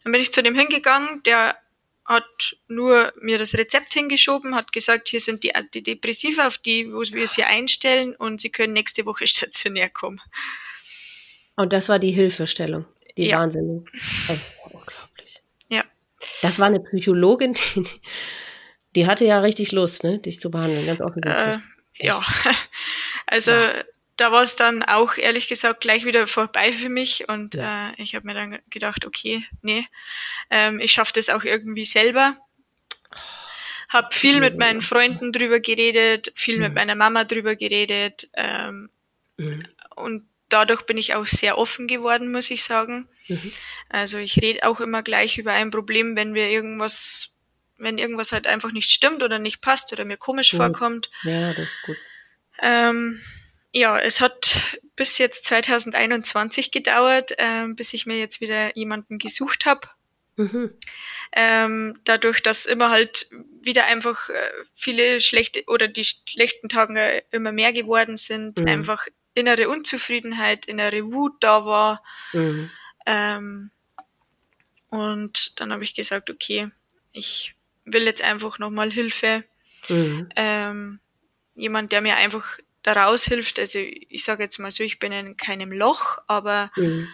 [0.03, 1.57] Dann bin ich zu dem hingegangen, der
[2.05, 7.00] hat nur mir das Rezept hingeschoben, hat gesagt, hier sind die Antidepressiva, auf die, wo
[7.00, 10.20] wir sie einstellen und sie können nächste Woche stationär kommen.
[11.57, 12.85] Und das war die Hilfestellung,
[13.16, 13.38] die ja.
[13.38, 13.87] Wahnsinn.
[14.29, 14.63] Oh, unglaublich.
[14.63, 14.63] Ja.
[16.44, 17.85] Das war eine Psychologin, die,
[18.94, 21.57] die hatte ja richtig Lust, ne, dich zu behandeln, ganz offensichtlich.
[21.57, 22.22] Äh, ja,
[23.26, 23.83] also ja.
[24.18, 27.92] da war es dann auch ehrlich gesagt gleich wieder vorbei für mich und ja.
[27.92, 29.87] äh, ich habe mir dann gedacht, okay, nee,
[30.50, 32.37] ähm, ich schaffe das auch irgendwie selber.
[33.88, 36.62] Hab viel mit meinen Freunden drüber geredet, viel mhm.
[36.64, 38.90] mit meiner Mama drüber geredet ähm,
[39.38, 39.66] mhm.
[39.96, 43.09] und dadurch bin ich auch sehr offen geworden, muss ich sagen.
[43.28, 43.52] Mhm.
[43.88, 47.30] Also ich rede auch immer gleich über ein Problem, wenn wir irgendwas
[47.76, 50.58] wenn irgendwas halt einfach nicht stimmt oder nicht passt oder mir komisch ja.
[50.58, 51.10] vorkommt.
[51.24, 51.96] Ja, das ist gut.
[52.62, 53.20] Ähm,
[53.72, 59.66] ja, es hat bis jetzt 2021 gedauert, ähm, bis ich mir jetzt wieder jemanden gesucht
[59.66, 59.88] habe.
[60.37, 60.72] Mhm.
[61.32, 63.28] Ähm, dadurch, dass immer halt
[63.60, 68.68] wieder einfach äh, viele schlechte oder die schlechten Tage immer mehr geworden sind, mhm.
[68.68, 72.02] einfach innere Unzufriedenheit, innere Wut da war.
[72.32, 72.70] Mhm.
[73.06, 73.70] Ähm,
[74.90, 76.68] und dann habe ich gesagt, okay,
[77.12, 79.44] ich will jetzt einfach nochmal Hilfe.
[79.88, 80.28] Mhm.
[80.36, 81.00] Ähm,
[81.54, 83.58] jemand, der mir einfach daraus hilft.
[83.58, 87.08] Also ich sage jetzt mal so, ich bin in keinem Loch, aber mhm.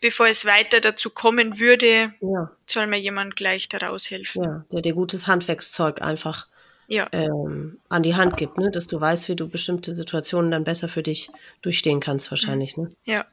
[0.00, 2.50] bevor es weiter dazu kommen würde, ja.
[2.66, 4.42] soll mir jemand gleich daraus helfen.
[4.42, 6.46] Ja, der dir gutes Handwerkszeug einfach
[6.88, 7.08] ja.
[7.12, 8.70] ähm, an die Hand gibt, ne?
[8.70, 11.30] dass du weißt, wie du bestimmte Situationen dann besser für dich
[11.62, 12.76] durchstehen kannst, wahrscheinlich.
[12.76, 12.90] Ne?
[13.04, 13.26] Ja.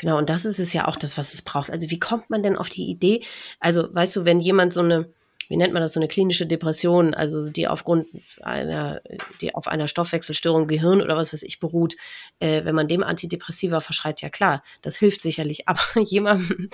[0.00, 1.70] Genau, und das ist es ja auch das, was es braucht.
[1.70, 3.22] Also wie kommt man denn auf die Idee?
[3.60, 5.12] Also, weißt du, wenn jemand so eine
[5.48, 8.06] wie nennt man das, so eine klinische Depression, also die aufgrund
[8.40, 9.02] einer,
[9.40, 11.96] die auf einer Stoffwechselstörung Gehirn oder was weiß ich beruht,
[12.38, 16.70] äh, wenn man dem Antidepressiva verschreibt, ja klar, das hilft sicherlich, aber jemandem,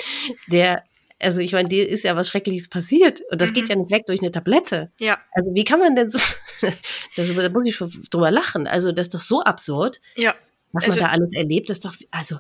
[0.47, 0.85] der
[1.19, 3.55] also ich meine, dir ist ja was Schreckliches passiert und das mhm.
[3.55, 4.91] geht ja nicht weg durch eine Tablette.
[4.99, 5.19] Ja.
[5.33, 6.19] Also wie kann man denn so,
[7.17, 8.67] das, da muss ich schon drüber lachen.
[8.67, 10.03] Also das ist doch so absurd.
[10.17, 10.35] Ja.
[10.77, 12.39] Was also, man da alles erlebt, ist doch, also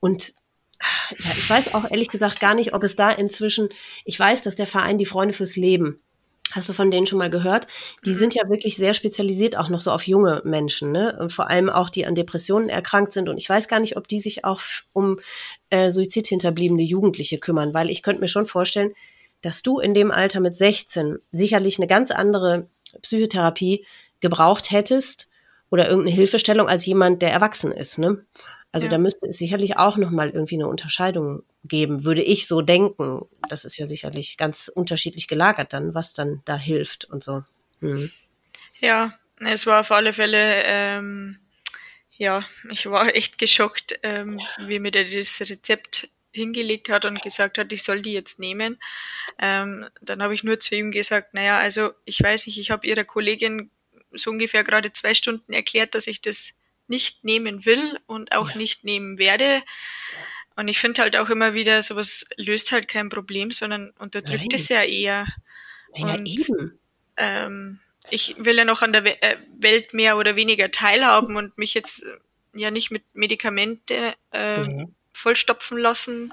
[0.00, 0.34] und
[1.18, 3.68] ja, ich weiß auch ehrlich gesagt gar nicht, ob es da inzwischen,
[4.04, 6.00] ich weiß, dass der Verein die Freunde fürs Leben,
[6.52, 7.66] hast du von denen schon mal gehört?
[8.04, 8.16] Die mhm.
[8.16, 11.16] sind ja wirklich sehr spezialisiert auch noch so auf junge Menschen, ne?
[11.18, 13.28] Und vor allem auch, die an Depressionen erkrankt sind.
[13.28, 14.60] Und ich weiß gar nicht, ob die sich auch
[14.92, 15.18] um
[15.70, 18.92] äh, suizidhinterbliebene Jugendliche kümmern, weil ich könnte mir schon vorstellen,
[19.42, 22.68] dass du in dem Alter mit 16 sicherlich eine ganz andere
[23.02, 23.84] Psychotherapie
[24.20, 25.28] gebraucht hättest
[25.70, 27.98] oder irgendeine Hilfestellung als jemand, der erwachsen ist.
[27.98, 28.24] Ne?
[28.72, 28.90] Also ja.
[28.90, 33.22] da müsste es sicherlich auch nochmal irgendwie eine Unterscheidung geben, würde ich so denken.
[33.48, 37.42] Das ist ja sicherlich ganz unterschiedlich gelagert dann, was dann da hilft und so.
[37.80, 38.10] Hm.
[38.80, 41.38] Ja, es war auf alle Fälle, ähm,
[42.12, 47.58] ja, ich war echt geschockt, ähm, wie mir der das Rezept hingelegt hat und gesagt
[47.58, 48.78] hat, ich soll die jetzt nehmen.
[49.38, 52.86] Ähm, dann habe ich nur zu ihm gesagt, naja, also ich weiß nicht, ich habe
[52.86, 53.70] ihrer Kollegin
[54.16, 56.50] so ungefähr gerade zwei Stunden erklärt, dass ich das
[56.88, 58.56] nicht nehmen will und auch ja.
[58.56, 59.62] nicht nehmen werde.
[60.56, 64.54] Und ich finde halt auch immer wieder, sowas löst halt kein Problem, sondern unterdrückt Nein.
[64.54, 65.26] es ja eher.
[65.94, 66.78] Ja, und, eben.
[67.16, 71.74] Ähm, ich will ja noch an der äh, Welt mehr oder weniger teilhaben und mich
[71.74, 72.16] jetzt äh,
[72.54, 74.94] ja nicht mit Medikamente äh, mhm.
[75.12, 76.32] vollstopfen lassen.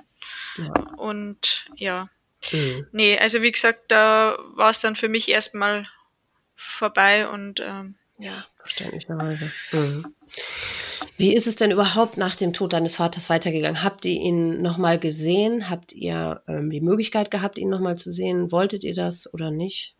[0.57, 0.71] Ja.
[0.97, 2.09] Und ja.
[2.51, 2.87] Mhm.
[2.91, 5.87] Nee, also wie gesagt, da war es dann für mich erstmal
[6.63, 8.45] vorbei und ähm, ja.
[8.57, 9.51] Verständlicherweise.
[9.71, 10.13] Mhm.
[11.17, 13.83] Wie ist es denn überhaupt nach dem Tod deines Vaters weitergegangen?
[13.83, 15.69] Habt ihr ihn nochmal gesehen?
[15.69, 18.51] Habt ihr ähm, die Möglichkeit gehabt, ihn nochmal zu sehen?
[18.51, 19.95] Wolltet ihr das oder nicht?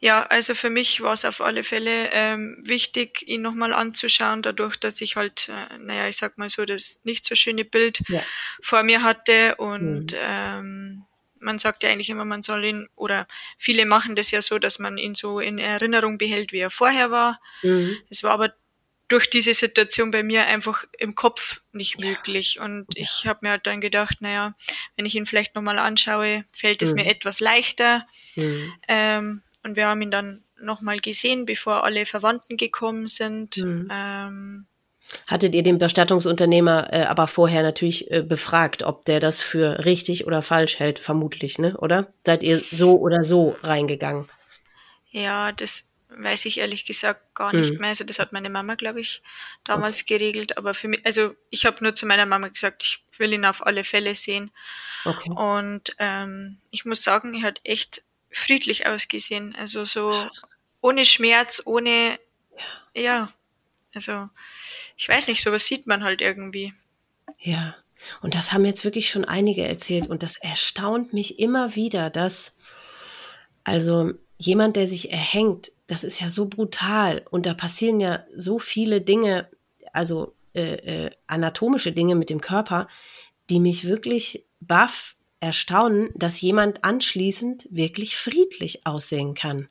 [0.00, 4.76] Ja, also für mich war es auf alle Fälle ähm, wichtig, ihn nochmal anzuschauen, dadurch,
[4.76, 8.22] dass ich halt, äh, naja, ich sag mal so, das nicht so schöne Bild ja.
[8.60, 10.18] vor mir hatte und mhm.
[10.20, 11.04] ähm,
[11.52, 13.26] man sagt ja eigentlich immer, man soll ihn, oder
[13.58, 17.10] viele machen das ja so, dass man ihn so in Erinnerung behält, wie er vorher
[17.10, 17.40] war.
[17.62, 17.98] Mhm.
[18.08, 18.54] Es war aber
[19.08, 22.58] durch diese Situation bei mir einfach im Kopf nicht möglich.
[22.58, 23.02] Und ja.
[23.02, 24.54] ich habe mir halt dann gedacht, naja,
[24.96, 27.02] wenn ich ihn vielleicht nochmal anschaue, fällt es mhm.
[27.02, 28.06] mir etwas leichter.
[28.36, 28.72] Mhm.
[28.88, 33.58] Ähm, und wir haben ihn dann nochmal gesehen, bevor alle Verwandten gekommen sind.
[33.58, 33.88] Mhm.
[33.92, 34.66] Ähm,
[35.26, 40.26] Hattet ihr den Bestattungsunternehmer äh, aber vorher natürlich äh, befragt, ob der das für richtig
[40.26, 41.76] oder falsch hält, vermutlich, ne?
[41.76, 42.12] Oder?
[42.24, 44.28] Seid ihr so oder so reingegangen?
[45.10, 47.80] Ja, das weiß ich ehrlich gesagt gar nicht mhm.
[47.80, 47.90] mehr.
[47.90, 49.22] Also das hat meine Mama, glaube ich,
[49.64, 50.18] damals okay.
[50.18, 50.58] geregelt.
[50.58, 53.64] Aber für mich, also ich habe nur zu meiner Mama gesagt, ich will ihn auf
[53.64, 54.50] alle Fälle sehen.
[55.04, 55.30] Okay.
[55.30, 59.54] Und ähm, ich muss sagen, er hat echt friedlich ausgesehen.
[59.58, 60.28] Also so
[60.80, 62.18] ohne Schmerz, ohne
[62.94, 63.32] ja,
[63.94, 64.28] also
[64.96, 66.72] ich weiß nicht, sowas sieht man halt irgendwie.
[67.38, 67.76] Ja,
[68.20, 72.56] und das haben jetzt wirklich schon einige erzählt und das erstaunt mich immer wieder, dass
[73.64, 78.58] also jemand, der sich erhängt, das ist ja so brutal und da passieren ja so
[78.58, 79.48] viele Dinge,
[79.92, 82.88] also äh, äh, anatomische Dinge mit dem Körper,
[83.50, 89.68] die mich wirklich baff erstaunen, dass jemand anschließend wirklich friedlich aussehen kann.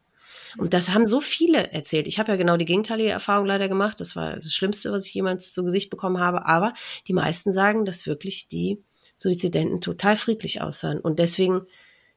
[0.57, 2.07] Und das haben so viele erzählt.
[2.07, 3.99] Ich habe ja genau die gegenteilige Erfahrung leider gemacht.
[3.99, 6.45] Das war das Schlimmste, was ich jemals zu Gesicht bekommen habe.
[6.45, 6.73] Aber
[7.07, 8.83] die meisten sagen, dass wirklich die
[9.15, 10.99] Suizidenten total friedlich aussahen.
[10.99, 11.67] Und deswegen,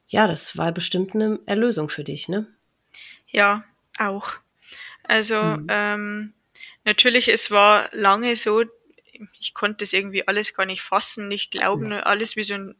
[0.07, 2.47] ja, das war bestimmt eine Erlösung für dich, ne?
[3.27, 3.63] Ja,
[3.97, 4.33] auch.
[5.03, 5.67] Also hm.
[5.69, 6.33] ähm,
[6.83, 8.63] natürlich, es war lange so,
[9.39, 12.01] ich konnte das irgendwie alles gar nicht fassen, nicht glauben, ja.
[12.01, 12.75] alles wie so ein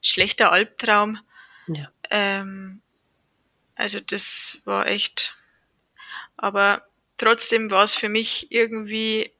[0.00, 1.18] schlechter Albtraum.
[1.66, 1.90] Ja.
[2.10, 2.80] Ähm,
[3.76, 5.34] also das war echt.
[6.36, 6.86] Aber
[7.18, 9.32] trotzdem war es für mich irgendwie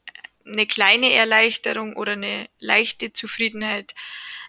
[0.46, 3.94] eine kleine Erleichterung oder eine leichte Zufriedenheit,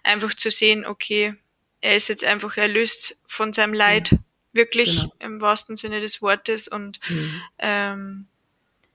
[0.02, 1.34] einfach zu sehen, okay,
[1.80, 4.18] er ist jetzt einfach erlöst von seinem Leid, ja,
[4.52, 5.14] wirklich genau.
[5.20, 7.42] im wahrsten Sinne des Wortes und mhm.
[7.58, 8.26] ähm,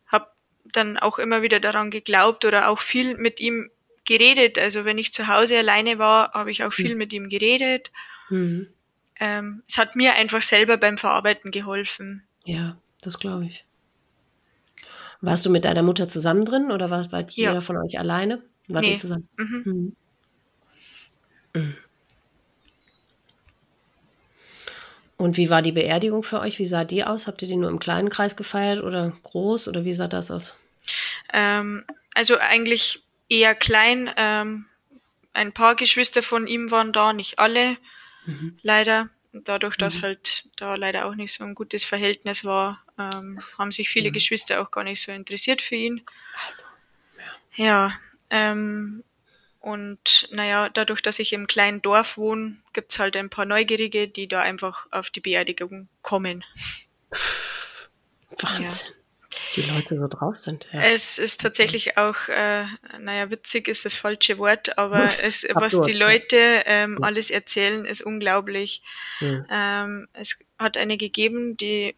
[0.07, 0.27] habe
[0.65, 3.69] dann auch immer wieder daran geglaubt oder auch viel mit ihm
[4.05, 4.59] geredet.
[4.59, 6.97] Also wenn ich zu Hause alleine war, habe ich auch viel mhm.
[6.97, 7.91] mit ihm geredet.
[8.29, 8.73] Mhm
[9.21, 12.23] ähm, es hat mir einfach selber beim Verarbeiten geholfen.
[12.43, 13.65] Ja, das glaube ich.
[15.21, 17.61] Warst du mit deiner Mutter zusammen drin oder war, war jeder ja.
[17.61, 18.41] von euch alleine?
[18.67, 18.93] Wart nee.
[18.93, 19.29] ihr zusammen?
[19.37, 19.63] Mhm.
[19.63, 19.95] Mhm.
[21.53, 21.75] mhm.
[25.17, 26.57] Und wie war die Beerdigung für euch?
[26.57, 27.27] Wie sah die aus?
[27.27, 30.55] Habt ihr die nur im kleinen Kreis gefeiert oder groß oder wie sah das aus?
[31.31, 31.83] Ähm,
[32.15, 34.09] also eigentlich eher klein.
[34.17, 34.65] Ähm,
[35.33, 37.77] ein paar Geschwister von ihm waren da, nicht alle.
[38.25, 38.57] Mhm.
[38.61, 39.09] Leider.
[39.33, 40.01] Dadurch, dass mhm.
[40.01, 44.13] halt da leider auch nicht so ein gutes Verhältnis war, ähm, haben sich viele mhm.
[44.13, 46.01] Geschwister auch gar nicht so interessiert für ihn.
[46.49, 46.63] Also,
[47.55, 47.65] ja.
[47.65, 49.03] ja ähm,
[49.61, 54.27] und naja, dadurch, dass ich im kleinen Dorf wohne, gibt's halt ein paar Neugierige, die
[54.27, 56.43] da einfach auf die Beerdigung kommen.
[58.41, 58.63] Wahnsinn.
[58.63, 59.00] Ja
[59.55, 60.69] die Leute so drauf sind.
[60.71, 60.81] Ja.
[60.81, 62.65] Es ist tatsächlich auch, äh,
[62.99, 68.01] naja, witzig ist das falsche Wort, aber es, was die Leute ähm, alles erzählen, ist
[68.01, 68.81] unglaublich.
[69.19, 69.45] Ja.
[69.49, 71.95] Ähm, es hat eine gegeben, die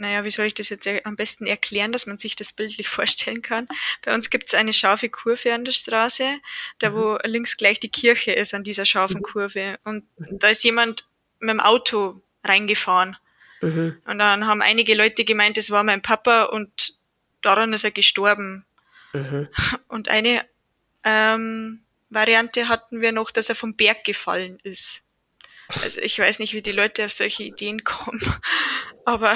[0.00, 3.42] naja, wie soll ich das jetzt am besten erklären, dass man sich das bildlich vorstellen
[3.42, 3.68] kann?
[4.04, 6.38] Bei uns gibt es eine scharfe Kurve an der Straße,
[6.78, 6.94] da mhm.
[6.94, 9.24] wo links gleich die Kirche ist an dieser scharfen mhm.
[9.24, 9.78] Kurve.
[9.84, 10.38] Und mhm.
[10.38, 11.08] da ist jemand
[11.40, 13.16] mit dem Auto reingefahren
[13.60, 14.00] Mhm.
[14.06, 16.94] Und dann haben einige Leute gemeint, es war mein Papa und
[17.42, 18.64] daran ist er gestorben.
[19.12, 19.48] Mhm.
[19.88, 20.44] Und eine
[21.04, 25.02] ähm, Variante hatten wir noch, dass er vom Berg gefallen ist.
[25.82, 28.20] Also ich weiß nicht, wie die Leute auf solche Ideen kommen,
[29.04, 29.34] aber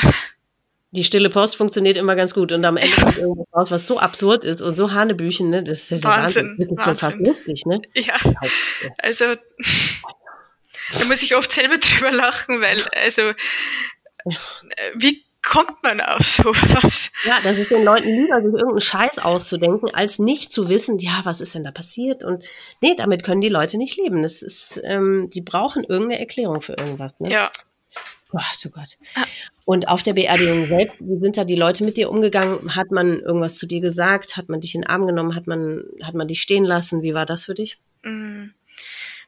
[0.94, 3.98] die stille Post funktioniert immer ganz gut und am Ende kommt irgendwas raus, was so
[3.98, 5.64] absurd ist und so Hanebüchen, ne?
[5.64, 6.76] Das ist ja Wahnsinn, Wahnsinn.
[6.76, 7.80] Das ist schon fast lustig, ne?
[7.94, 8.16] Ja.
[8.98, 9.24] Also
[10.98, 13.32] da muss ich oft selber drüber lachen, weil also
[14.94, 17.10] wie kommt man auf sowas?
[17.24, 21.20] Ja, das ist den Leuten lieber, sich irgendeinen Scheiß auszudenken, als nicht zu wissen, ja,
[21.24, 22.22] was ist denn da passiert?
[22.24, 22.44] Und
[22.80, 24.22] nee, damit können die Leute nicht leben.
[24.22, 27.18] Das ist, ähm, die brauchen irgendeine Erklärung für irgendwas.
[27.18, 27.30] Ne?
[27.30, 27.50] Ja.
[28.30, 28.96] Gott, oh Gott.
[29.66, 32.74] Und auf der Beerdigung selbst, wie sind da die Leute mit dir umgegangen?
[32.74, 34.38] Hat man irgendwas zu dir gesagt?
[34.38, 35.34] Hat man dich in den Arm genommen?
[35.34, 37.02] Hat man, hat man dich stehen lassen?
[37.02, 37.78] Wie war das für dich?
[38.02, 38.46] Mm.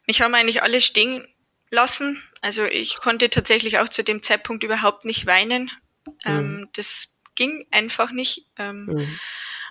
[0.07, 1.27] Mich haben eigentlich alle stehen
[1.71, 2.23] lassen.
[2.45, 5.71] Also ich konnte tatsächlich auch zu dem Zeitpunkt überhaupt nicht weinen.
[6.27, 6.69] Ähm, mhm.
[6.75, 8.45] Das ging einfach nicht.
[8.59, 9.19] Ähm, mhm.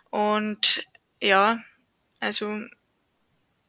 [0.09, 0.83] Und
[1.21, 1.59] ja,
[2.19, 2.61] also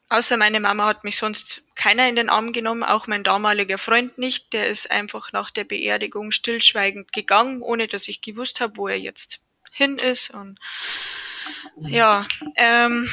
[0.09, 4.17] außer meine Mama hat mich sonst keiner in den Arm genommen, auch mein damaliger Freund
[4.17, 4.53] nicht.
[4.53, 8.97] Der ist einfach nach der Beerdigung stillschweigend gegangen, ohne dass ich gewusst habe, wo er
[8.97, 9.39] jetzt
[9.71, 10.31] hin ist.
[10.31, 10.57] Und
[11.77, 11.89] mhm.
[11.89, 13.07] ja, ähm,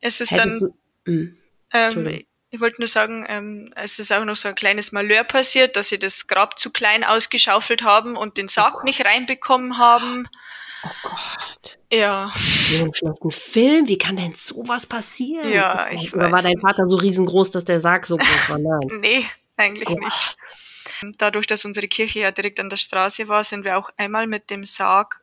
[0.00, 0.60] es ist Hättest dann.
[0.60, 1.38] Du, mhm.
[1.72, 5.76] ähm, ich wollte nur sagen, ähm, es ist auch noch so ein kleines Malheur passiert,
[5.76, 10.28] dass sie das Grab zu klein ausgeschaufelt haben und den Sarg oh nicht reinbekommen haben.
[10.82, 11.78] Oh Gott.
[11.92, 12.32] Ja.
[12.34, 15.50] Schlechten Film, wie kann denn sowas passieren?
[15.50, 18.58] Ja, oh ich Oder war dein Vater so riesengroß, dass der Sarg so groß war?
[18.58, 18.80] Nein.
[19.00, 19.98] nee, eigentlich oh.
[19.98, 20.36] nicht.
[21.18, 24.50] Dadurch, dass unsere Kirche ja direkt an der Straße war, sind wir auch einmal mit
[24.50, 25.22] dem Sarg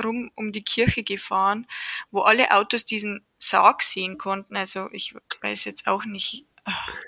[0.00, 1.66] rum um die Kirche gefahren,
[2.10, 4.56] wo alle Autos diesen Sarg sehen konnten.
[4.56, 6.44] Also ich weiß jetzt auch nicht,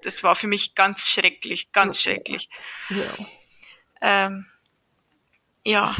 [0.03, 2.49] das war für mich ganz schrecklich, ganz schrecklich.
[2.89, 3.13] Ja.
[4.01, 4.47] Ähm,
[5.65, 5.97] ja.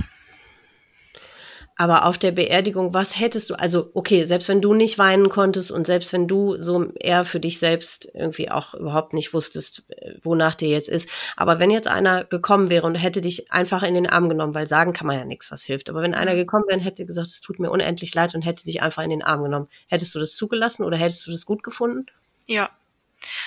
[1.83, 5.73] Aber auf der Beerdigung, was hättest du, also okay, selbst wenn du nicht weinen konntest
[5.73, 10.13] und selbst wenn du so eher für dich selbst irgendwie auch überhaupt nicht wusstest, äh,
[10.23, 13.95] wonach dir jetzt ist, aber wenn jetzt einer gekommen wäre und hätte dich einfach in
[13.95, 16.37] den Arm genommen, weil sagen kann man ja nichts, was hilft, aber wenn einer mhm.
[16.37, 19.11] gekommen wäre und hätte gesagt, es tut mir unendlich leid und hätte dich einfach in
[19.11, 22.07] den Arm genommen, hättest du das zugelassen oder hättest du das gut gefunden?
[22.47, 22.71] Ja.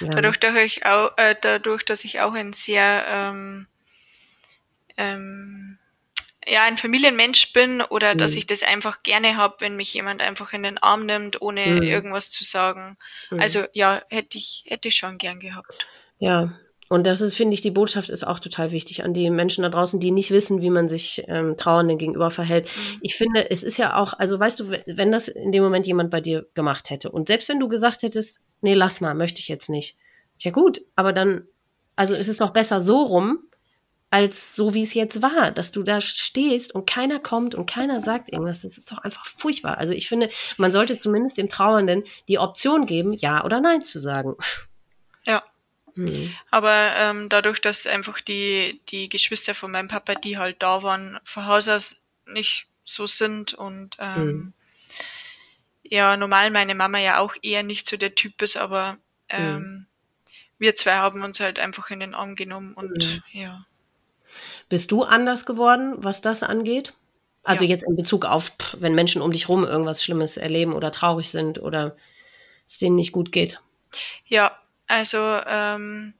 [0.01, 0.09] ja.
[0.09, 3.67] Dadurch, dass ich auch, äh, dadurch, dass ich auch ein sehr ähm,
[4.97, 5.77] ähm,
[6.47, 8.19] ja ein Familienmensch bin oder mhm.
[8.19, 11.65] dass ich das einfach gerne habe, wenn mich jemand einfach in den Arm nimmt, ohne
[11.65, 11.83] mhm.
[11.83, 12.97] irgendwas zu sagen.
[13.29, 13.39] Mhm.
[13.39, 15.85] Also ja, hätte ich hätte ich schon gern gehabt.
[16.19, 16.53] Ja.
[16.87, 19.69] Und das ist, finde ich, die Botschaft ist auch total wichtig an die Menschen da
[19.69, 22.67] draußen, die nicht wissen, wie man sich ähm, Trauernden gegenüber verhält.
[22.67, 22.99] Mhm.
[23.01, 26.11] Ich finde, es ist ja auch, also weißt du, wenn das in dem Moment jemand
[26.11, 29.47] bei dir gemacht hätte und selbst wenn du gesagt hättest, nee, lass mal, möchte ich
[29.47, 29.97] jetzt nicht.
[30.37, 31.47] Ja gut, aber dann,
[31.95, 33.39] also es ist doch besser so rum,
[34.15, 37.99] als so, wie es jetzt war, dass du da stehst und keiner kommt und keiner
[37.99, 38.61] sagt irgendwas.
[38.61, 39.77] Das ist doch einfach furchtbar.
[39.77, 43.99] Also ich finde, man sollte zumindest dem Trauernden die Option geben, ja oder nein zu
[43.99, 44.37] sagen.
[45.25, 45.43] Ja.
[45.95, 46.33] Hm.
[46.49, 51.19] Aber ähm, dadurch, dass einfach die, die Geschwister von meinem Papa, die halt da waren,
[51.25, 54.53] von Haus aus nicht so sind und ähm, hm.
[55.83, 58.91] ja, normal meine Mama ja auch eher nicht so der Typ ist, aber
[59.27, 59.45] hm.
[59.45, 59.85] ähm, hm.
[60.57, 63.65] wir zwei haben uns halt einfach in den Arm genommen und ja.
[64.69, 66.93] Bist du anders geworden, was das angeht?
[67.43, 67.69] Also ja.
[67.69, 71.59] jetzt in Bezug auf, wenn Menschen um dich rum irgendwas Schlimmes erleben oder traurig sind
[71.59, 71.95] oder
[72.67, 73.61] es denen nicht gut geht.
[74.25, 76.13] Ja, also ähm,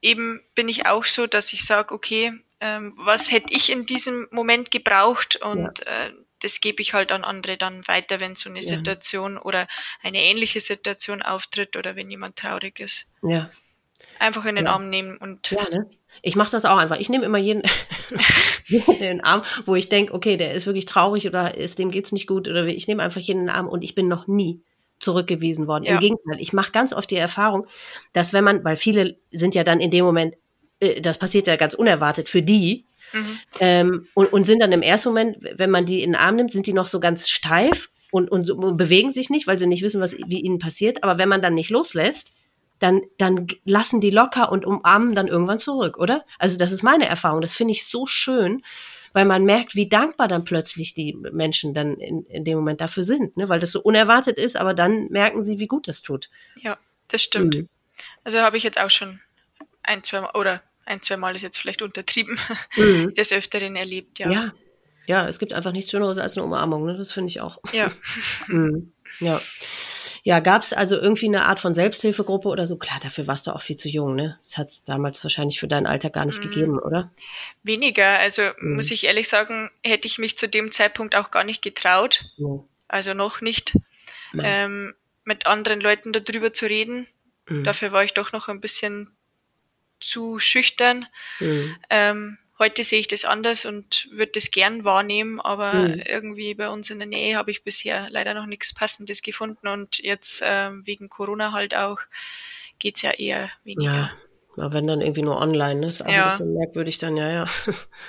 [0.00, 4.28] eben bin ich auch so, dass ich sage, okay, ähm, was hätte ich in diesem
[4.30, 6.06] Moment gebraucht und ja.
[6.06, 8.68] äh, das gebe ich halt an andere dann weiter, wenn so eine ja.
[8.68, 9.66] Situation oder
[10.02, 13.06] eine ähnliche Situation auftritt oder wenn jemand traurig ist.
[13.22, 13.50] Ja.
[14.18, 15.90] Einfach in den Arm nehmen und ja, ne?
[16.22, 16.98] Ich mache das auch einfach.
[16.98, 17.62] Ich nehme immer jeden,
[18.68, 22.12] in den Arm, wo ich denke, okay, der ist wirklich traurig oder ist, dem geht's
[22.12, 24.60] nicht gut oder ich nehme einfach jeden in den Arm und ich bin noch nie
[24.98, 25.84] zurückgewiesen worden.
[25.84, 25.92] Ja.
[25.92, 27.66] Im Gegenteil, ich mache ganz oft die Erfahrung,
[28.12, 30.34] dass wenn man, weil viele sind ja dann in dem Moment,
[30.80, 33.38] äh, das passiert ja ganz unerwartet für die, mhm.
[33.60, 36.52] ähm, und, und sind dann im ersten Moment, wenn man die in den Arm nimmt,
[36.52, 39.82] sind die noch so ganz steif und, und, und bewegen sich nicht, weil sie nicht
[39.82, 41.02] wissen, was wie ihnen passiert.
[41.04, 42.32] Aber wenn man dann nicht loslässt,
[42.78, 46.24] dann, dann lassen die locker und umarmen dann irgendwann zurück, oder?
[46.38, 47.40] Also das ist meine Erfahrung.
[47.40, 48.62] Das finde ich so schön,
[49.12, 53.02] weil man merkt, wie dankbar dann plötzlich die Menschen dann in, in dem Moment dafür
[53.02, 53.48] sind, ne?
[53.48, 56.28] weil das so unerwartet ist, aber dann merken sie, wie gut das tut.
[56.56, 56.76] Ja,
[57.08, 57.54] das stimmt.
[57.54, 57.68] Mhm.
[58.24, 59.20] Also habe ich jetzt auch schon
[59.82, 62.38] ein, zwei Mal, oder ein, zwei Mal ist jetzt vielleicht untertrieben,
[62.76, 63.14] mhm.
[63.14, 64.30] des Öfteren erlebt, ja.
[64.30, 64.52] Ja,
[65.06, 66.96] ja, es gibt einfach nichts Schöneres als eine Umarmung, ne?
[66.96, 67.58] das finde ich auch.
[67.72, 67.90] Ja.
[68.48, 68.92] mhm.
[69.20, 69.40] Ja.
[70.26, 72.78] Ja, gab es also irgendwie eine Art von Selbsthilfegruppe oder so?
[72.78, 74.36] Klar, dafür warst du auch viel zu jung, ne?
[74.42, 76.50] Das hat es damals wahrscheinlich für dein Alter gar nicht mhm.
[76.50, 77.12] gegeben, oder?
[77.62, 78.18] Weniger.
[78.18, 78.74] Also mhm.
[78.74, 82.24] muss ich ehrlich sagen, hätte ich mich zu dem Zeitpunkt auch gar nicht getraut.
[82.38, 82.64] Mhm.
[82.88, 83.76] Also noch nicht.
[84.36, 87.06] Ähm, mit anderen Leuten darüber zu reden.
[87.48, 87.62] Mhm.
[87.62, 89.16] Dafür war ich doch noch ein bisschen
[90.00, 91.06] zu schüchtern.
[91.38, 91.76] Mhm.
[91.88, 96.02] Ähm, heute sehe ich das anders und würde das gern wahrnehmen, aber mhm.
[96.06, 99.98] irgendwie bei uns in der Nähe habe ich bisher leider noch nichts Passendes gefunden und
[99.98, 102.00] jetzt ähm, wegen Corona halt auch
[102.78, 103.92] geht's ja eher weniger.
[103.92, 104.10] Ja.
[104.58, 105.88] Wenn dann irgendwie nur online, ne?
[105.88, 106.24] ist auch ja.
[106.24, 107.46] ein bisschen merkwürdig dann, ja, ja.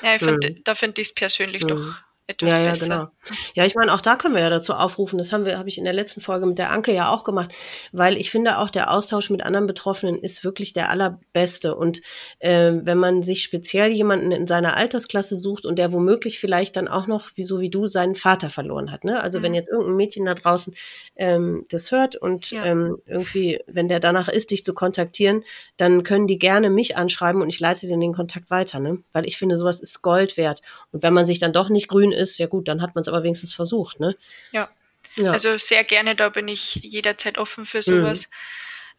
[0.02, 0.64] Ja, ich find, mhm.
[0.64, 1.68] da finde ich es persönlich mhm.
[1.68, 1.96] doch
[2.28, 2.86] etwas ja, ja, besser.
[2.86, 3.08] Genau.
[3.54, 5.18] Ja, ich meine, auch da können wir ja dazu aufrufen.
[5.18, 7.52] Das haben wir, habe ich in der letzten Folge mit der Anke ja auch gemacht,
[7.92, 11.76] weil ich finde auch der Austausch mit anderen Betroffenen ist wirklich der allerbeste.
[11.76, 12.02] Und
[12.40, 16.88] äh, wenn man sich speziell jemanden in seiner Altersklasse sucht und der womöglich vielleicht dann
[16.88, 19.04] auch noch, wie so wie du, seinen Vater verloren hat.
[19.04, 19.22] Ne?
[19.22, 19.44] Also mhm.
[19.44, 20.76] wenn jetzt irgendein Mädchen da draußen
[21.16, 22.66] ähm, das hört und ja.
[22.66, 25.44] ähm, irgendwie, wenn der danach ist, dich zu kontaktieren,
[25.78, 29.00] dann können die gerne mich anschreiben und ich leite den den Kontakt weiter, ne?
[29.14, 30.62] Weil ich finde, sowas ist Gold wert.
[30.92, 33.08] Und wenn man sich dann doch nicht grün ist, ja gut, dann hat man es
[33.08, 34.16] aber wenigstens versucht, ne?
[34.52, 34.70] Ja.
[35.16, 35.32] ja.
[35.32, 38.28] Also sehr gerne, da bin ich jederzeit offen für sowas.
[38.28, 38.34] Mhm.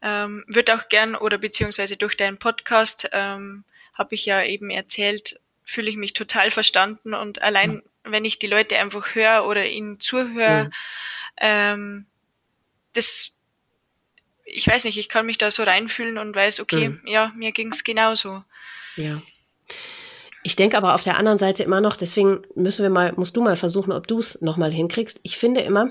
[0.01, 3.65] Ähm, wird auch gern oder beziehungsweise durch deinen Podcast ähm,
[3.95, 7.83] habe ich ja eben erzählt, fühle ich mich total verstanden und allein mhm.
[8.05, 10.71] wenn ich die Leute einfach höre oder ihnen zuhöre, mhm.
[11.41, 12.07] ähm,
[12.93, 13.33] das
[14.51, 17.03] ich weiß nicht, ich kann mich da so reinfühlen und weiß, okay, mhm.
[17.05, 18.45] ja, mir ging es genauso.
[18.97, 19.21] Ja.
[20.43, 23.43] Ich denke aber auf der anderen Seite immer noch, deswegen müssen wir mal, musst du
[23.43, 25.21] mal versuchen, ob du es nochmal hinkriegst.
[25.23, 25.91] Ich finde immer,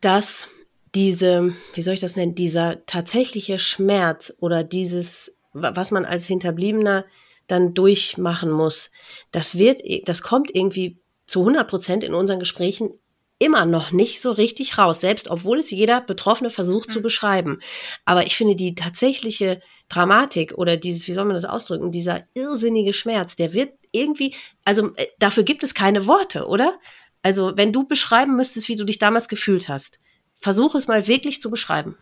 [0.00, 0.48] dass
[0.94, 7.04] diese, wie soll ich das nennen, dieser tatsächliche Schmerz oder dieses, was man als Hinterbliebener
[7.46, 8.90] dann durchmachen muss,
[9.30, 12.90] das wird, das kommt irgendwie zu 100 Prozent in unseren Gesprächen
[13.38, 16.92] immer noch nicht so richtig raus, selbst obwohl es jeder Betroffene versucht mhm.
[16.92, 17.60] zu beschreiben.
[18.04, 22.92] Aber ich finde die tatsächliche Dramatik oder dieses, wie soll man das ausdrücken, dieser irrsinnige
[22.92, 24.34] Schmerz, der wird irgendwie,
[24.64, 26.78] also äh, dafür gibt es keine Worte, oder?
[27.22, 30.00] Also wenn du beschreiben müsstest, wie du dich damals gefühlt hast,
[30.38, 31.98] versuche es mal wirklich zu beschreiben.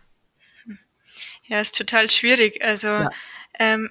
[1.47, 2.63] Ja, ist total schwierig.
[2.63, 3.11] Also, ja.
[3.59, 3.91] ähm,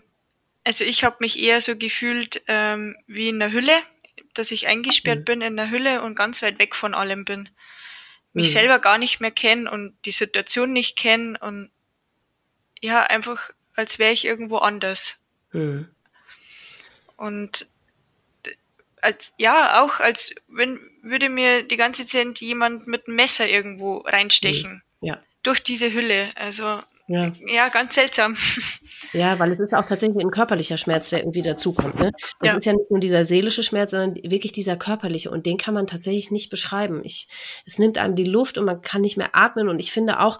[0.63, 3.73] also ich habe mich eher so gefühlt ähm, wie in der Hülle,
[4.35, 5.25] dass ich eingesperrt mhm.
[5.25, 7.49] bin in der Hülle und ganz weit weg von allem bin.
[8.33, 8.53] Mich mhm.
[8.53, 11.71] selber gar nicht mehr kenne und die Situation nicht kenne und
[12.79, 15.17] ja, einfach als wäre ich irgendwo anders.
[15.53, 15.87] Mhm.
[17.15, 17.67] Und
[19.01, 23.99] als ja, auch als wenn würde mir die ganze Zeit jemand mit einem Messer irgendwo
[23.99, 24.83] reinstechen.
[24.99, 25.07] Mhm.
[25.07, 25.21] Ja.
[25.43, 26.31] Durch diese Hülle.
[26.35, 27.31] Also ja.
[27.45, 28.35] ja, ganz seltsam.
[29.13, 31.97] Ja, weil es ist auch tatsächlich ein körperlicher Schmerz, der irgendwie dazukommt.
[31.99, 32.11] Ne?
[32.41, 32.57] Das ja.
[32.57, 35.31] ist ja nicht nur dieser seelische Schmerz, sondern wirklich dieser körperliche.
[35.31, 37.01] Und den kann man tatsächlich nicht beschreiben.
[37.05, 37.29] Ich,
[37.65, 39.69] es nimmt einem die Luft und man kann nicht mehr atmen.
[39.69, 40.39] Und ich finde auch,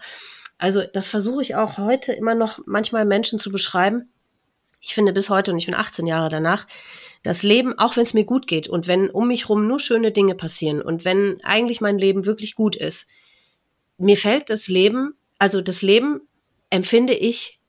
[0.58, 4.10] also das versuche ich auch heute immer noch manchmal Menschen zu beschreiben.
[4.82, 6.68] Ich finde bis heute, und ich bin 18 Jahre danach,
[7.24, 10.12] das Leben, auch wenn es mir gut geht und wenn um mich rum nur schöne
[10.12, 13.08] Dinge passieren und wenn eigentlich mein Leben wirklich gut ist,
[13.98, 16.22] mir fällt das Leben, also das Leben
[16.70, 17.60] empfinde ich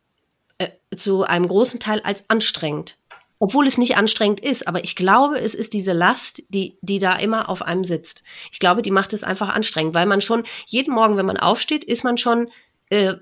[0.59, 2.99] äh, zu einem großen Teil als anstrengend.
[3.41, 7.17] Obwohl es nicht anstrengend ist, aber ich glaube, es ist diese Last, die, die da
[7.17, 8.25] immer auf einem sitzt.
[8.51, 11.85] Ich glaube, die macht es einfach anstrengend, weil man schon jeden Morgen, wenn man aufsteht,
[11.85, 12.51] ist man schon
[12.91, 13.15] äh,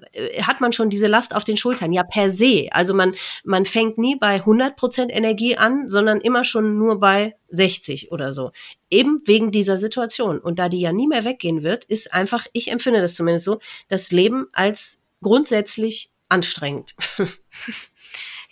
[0.43, 2.69] hat man schon diese Last auf den Schultern, ja per se.
[2.71, 3.15] Also man,
[3.45, 8.53] man fängt nie bei 100% Energie an, sondern immer schon nur bei 60 oder so.
[8.91, 10.39] Eben wegen dieser Situation.
[10.39, 13.59] Und da die ja nie mehr weggehen wird, ist einfach, ich empfinde das zumindest so,
[13.89, 16.95] das Leben als grundsätzlich anstrengend.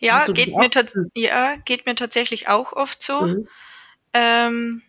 [0.00, 0.68] Ja, geht mir,
[1.14, 3.22] ja geht mir tatsächlich auch oft so.
[3.22, 3.48] Mhm.
[4.12, 4.82] Ähm,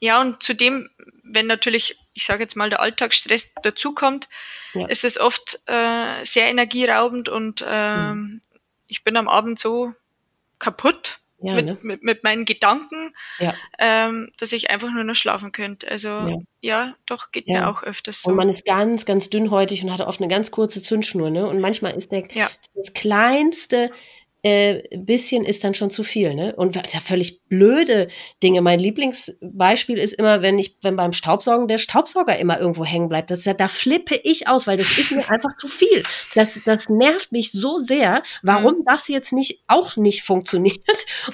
[0.00, 0.90] ja, und zudem,
[1.22, 4.28] wenn natürlich, ich sage jetzt mal, der Alltagsstress dazukommt,
[4.74, 4.86] ja.
[4.86, 8.40] ist es oft äh, sehr energieraubend und ähm, mhm.
[8.86, 9.94] ich bin am Abend so
[10.58, 11.78] kaputt, ja, mit, ne?
[11.82, 13.54] mit, mit, meinen Gedanken, ja.
[13.78, 15.90] ähm, dass ich einfach nur noch schlafen könnte.
[15.90, 18.30] Also ja, ja doch, geht mir auch öfters so.
[18.30, 21.46] Und man ist ganz, ganz dünnhäutig und hat oft eine ganz kurze Zündschnur, ne?
[21.48, 22.28] Und manchmal ist der
[22.74, 23.90] das kleinste
[24.44, 26.54] äh, bisschen ist dann schon zu viel, ne?
[26.56, 28.08] Und ja, völlig blöde
[28.42, 28.60] Dinge.
[28.60, 33.30] Mein Lieblingsbeispiel ist immer, wenn ich, wenn beim Staubsaugen der Staubsauger immer irgendwo hängen bleibt.
[33.30, 36.02] Das, da flippe ich aus, weil das ist mir einfach zu viel.
[36.34, 38.84] Das, das nervt mich so sehr, warum mhm.
[38.84, 40.80] das jetzt nicht auch nicht funktioniert.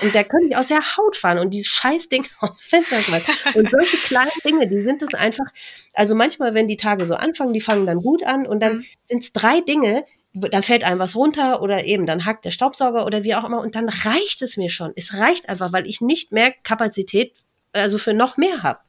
[0.03, 3.35] Und da könnte ich aus der Haut fahren und dieses Scheißding aus dem Fenster schmeißen.
[3.55, 5.47] Und solche kleinen Dinge, die sind es einfach,
[5.95, 8.85] also manchmal, wenn die Tage so anfangen, die fangen dann gut an und dann mhm.
[9.05, 10.05] sind es drei Dinge,
[10.35, 13.61] dann fällt einem was runter oder eben dann hackt der Staubsauger oder wie auch immer
[13.61, 14.93] und dann reicht es mir schon.
[14.97, 17.33] Es reicht einfach, weil ich nicht mehr Kapazität
[17.73, 18.81] also für noch mehr habe.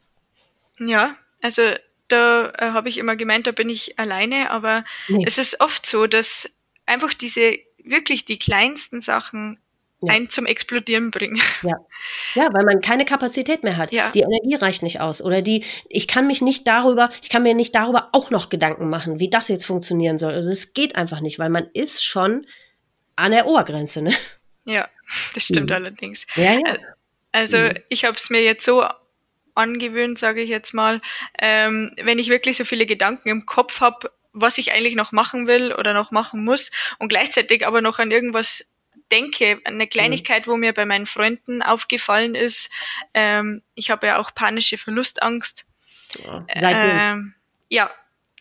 [0.80, 1.74] Ja, also
[2.08, 5.24] da äh, habe ich immer gemeint, da bin ich alleine, aber nee.
[5.26, 6.50] es ist oft so, dass
[6.86, 9.60] einfach diese wirklich die kleinsten Sachen
[10.02, 10.14] ja.
[10.14, 11.42] einen zum Explodieren bringen.
[11.62, 11.76] Ja.
[12.36, 13.92] ja, weil man keine Kapazität mehr hat.
[13.92, 14.12] Ja.
[14.12, 15.22] Die Energie reicht nicht aus.
[15.22, 18.90] Oder die, ich kann mich nicht darüber, ich kann mir nicht darüber auch noch Gedanken
[18.90, 20.34] machen, wie das jetzt funktionieren soll.
[20.34, 22.48] Also es geht einfach nicht, weil man ist schon
[23.18, 24.14] an der Obergrenze, ne?
[24.64, 24.88] Ja,
[25.34, 25.76] das stimmt mhm.
[25.76, 26.26] allerdings.
[26.36, 26.78] Ja, ja.
[27.34, 27.80] Also mhm.
[27.90, 28.86] ich habe es mir jetzt so
[29.56, 31.02] angewöhnt, sage ich jetzt mal,
[31.40, 35.48] ähm, wenn ich wirklich so viele Gedanken im Kopf habe, was ich eigentlich noch machen
[35.48, 38.66] will oder noch machen muss und gleichzeitig aber noch an irgendwas
[39.12, 42.70] denke, eine Kleinigkeit, wo mir bei meinen Freunden aufgefallen ist,
[43.14, 45.66] ähm, ich habe ja auch panische Verlustangst.
[46.24, 47.34] Ja, ähm,
[47.70, 47.92] ja.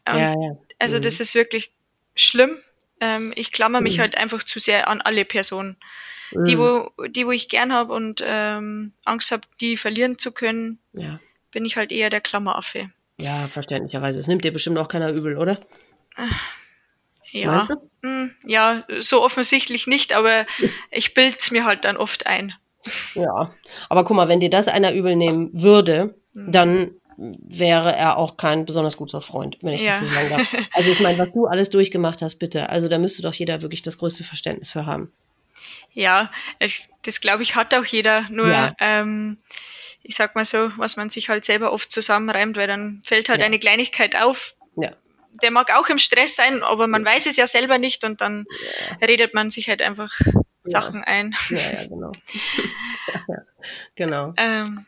[0.07, 0.59] ja, ja.
[0.79, 1.03] also mhm.
[1.03, 1.73] das ist wirklich
[2.15, 2.57] schlimm.
[3.01, 4.03] Ähm, ich klammer mich mhm.
[4.03, 5.77] halt einfach zu sehr an alle Personen.
[6.33, 6.45] Mhm.
[6.45, 10.79] Die, wo, die, wo ich gern habe und ähm, Angst habe, die verlieren zu können,
[10.93, 11.21] ja.
[11.53, 12.91] bin ich halt eher der Klammeraffe.
[13.19, 14.19] Ja, verständlicherweise.
[14.19, 15.61] Es nimmt dir bestimmt auch keiner übel, oder?
[17.31, 17.67] Ja.
[18.03, 20.47] Hm, ja, so offensichtlich nicht, aber
[20.91, 22.55] ich bild's mir halt dann oft ein.
[23.15, 23.51] Ja,
[23.89, 26.53] aber guck mal, wenn dir das einer übel nehmen würde, hm.
[26.53, 29.91] dann wäre er auch kein besonders guter Freund, wenn ich ja.
[29.91, 30.47] das so sagen darf.
[30.73, 32.69] Also ich meine, was du alles durchgemacht hast, bitte.
[32.69, 35.13] Also da müsste doch jeder wirklich das größte Verständnis für haben.
[35.93, 36.31] Ja,
[37.03, 38.29] das glaube ich hat auch jeder.
[38.31, 38.77] Nur ja.
[38.79, 39.39] ähm,
[40.05, 43.41] ich sag mal so, was man sich halt selber oft zusammenreimt, weil dann fällt halt
[43.41, 43.47] ja.
[43.47, 44.55] eine Kleinigkeit auf.
[44.77, 44.93] Ja
[45.43, 48.47] der mag auch im Stress sein, aber man weiß es ja selber nicht und dann
[49.01, 49.07] ja.
[49.07, 50.31] redet man sich halt einfach ja.
[50.65, 51.35] Sachen ein.
[51.51, 52.13] Ja, ja, genau.
[53.95, 54.35] genau.
[54.37, 54.87] Ähm,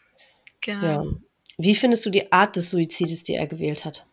[0.61, 1.07] genau.
[1.59, 4.07] Wie findest du die Art des Suizides, die er gewählt hat?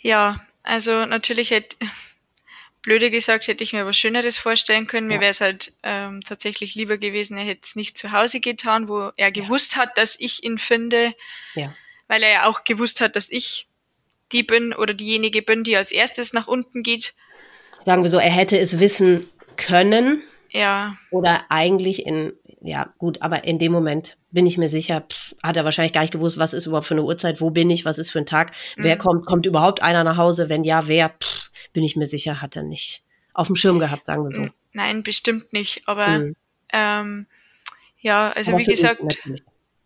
[0.00, 1.76] Ja, also natürlich hätte,
[2.82, 5.08] blöde gesagt, hätte ich mir was Schöneres vorstellen können.
[5.08, 8.88] Mir wäre es halt ähm, tatsächlich lieber gewesen, er hätte es nicht zu Hause getan,
[8.88, 11.14] wo er gewusst hat, dass ich ihn finde.
[11.54, 11.74] Ja.
[12.08, 13.66] Weil er ja auch gewusst hat, dass ich
[14.32, 17.14] die bin oder diejenige bin, die als erstes nach unten geht.
[17.80, 20.22] Sagen wir so, er hätte es wissen können.
[20.50, 20.96] Ja.
[21.10, 25.56] Oder eigentlich in, ja gut, aber in dem Moment bin ich mir sicher, pff, hat
[25.56, 27.98] er wahrscheinlich gar nicht gewusst, was ist überhaupt für eine Uhrzeit, wo bin ich, was
[27.98, 28.84] ist für ein Tag, mhm.
[28.84, 32.40] wer kommt, kommt überhaupt einer nach Hause, wenn ja, wer, pff, bin ich mir sicher,
[32.40, 33.02] hat er nicht
[33.34, 34.48] auf dem Schirm gehabt, sagen wir so.
[34.72, 36.36] Nein, bestimmt nicht, aber mhm.
[36.72, 37.26] ähm,
[38.00, 39.00] ja, also aber wie gesagt,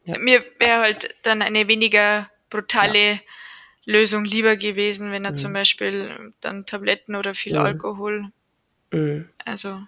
[0.04, 0.18] ja.
[0.18, 3.18] mir wäre halt dann eine weniger brutale ja.
[3.90, 5.36] Lösung lieber gewesen, wenn er mhm.
[5.36, 7.64] zum Beispiel dann Tabletten oder viel mhm.
[7.64, 8.30] Alkohol.
[8.92, 9.28] Mhm.
[9.44, 9.80] Also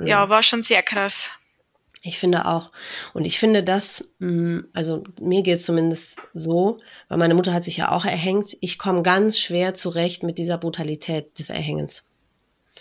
[0.00, 0.30] ja, mhm.
[0.30, 1.30] war schon sehr krass.
[2.02, 2.70] Ich finde auch.
[3.12, 7.64] Und ich finde das, mm, also mir geht es zumindest so, weil meine Mutter hat
[7.64, 8.56] sich ja auch erhängt.
[8.60, 12.04] Ich komme ganz schwer zurecht mit dieser Brutalität des Erhängens.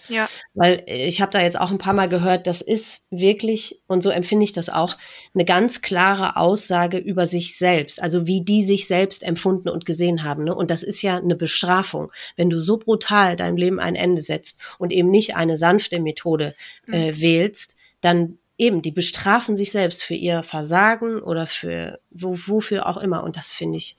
[0.10, 0.30] Ja.
[0.54, 4.10] Weil ich habe da jetzt auch ein paar Mal gehört, das ist wirklich, und so
[4.10, 4.98] empfinde ich das auch,
[5.34, 10.24] eine ganz klare Aussage über sich selbst, also wie die sich selbst empfunden und gesehen
[10.24, 10.44] haben.
[10.44, 10.56] Ne?
[10.56, 12.12] Und das ist ja eine Bestrafung.
[12.36, 16.56] Wenn du so brutal deinem Leben ein Ende setzt und eben nicht eine sanfte Methode
[16.88, 17.22] äh, mhm.
[17.22, 22.98] wählst, dann eben, die bestrafen sich selbst für ihr Versagen oder für wo, wofür auch
[22.98, 23.24] immer.
[23.24, 23.98] Und das finde ich,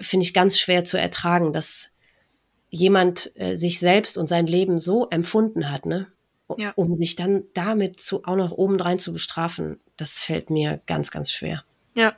[0.00, 1.89] finde ich ganz schwer zu ertragen, dass
[2.70, 6.10] jemand äh, sich selbst und sein Leben so empfunden hat, ne?
[6.56, 6.72] Ja.
[6.74, 11.30] Um sich dann damit zu, auch noch obendrein zu bestrafen, das fällt mir ganz, ganz
[11.30, 11.64] schwer.
[11.94, 12.16] Ja.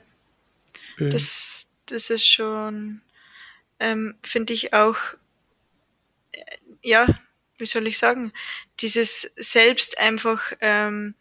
[0.97, 1.11] Mhm.
[1.11, 3.01] Das, das ist schon,
[3.79, 4.97] ähm, finde ich auch,
[6.31, 6.41] äh,
[6.81, 7.07] ja,
[7.57, 8.33] wie soll ich sagen,
[8.79, 11.13] dieses selbst einfach ähm,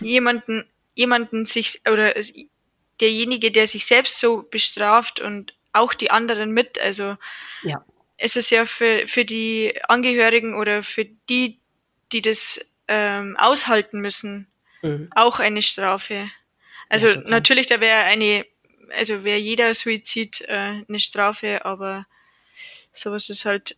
[0.00, 2.14] jemanden, jemanden sich oder
[3.00, 7.16] derjenige, der sich selbst so bestraft und auch die anderen mit, also
[7.62, 7.82] ja
[8.16, 11.60] es ist ja für, für die Angehörigen oder für die,
[12.12, 14.46] die das ähm, aushalten müssen,
[14.82, 15.10] mhm.
[15.14, 16.30] auch eine Strafe.
[16.88, 18.46] Also ja, natürlich, da wäre eine,
[18.96, 22.06] also wäre jeder Suizid äh, eine Strafe, aber
[22.92, 23.76] sowas ist halt,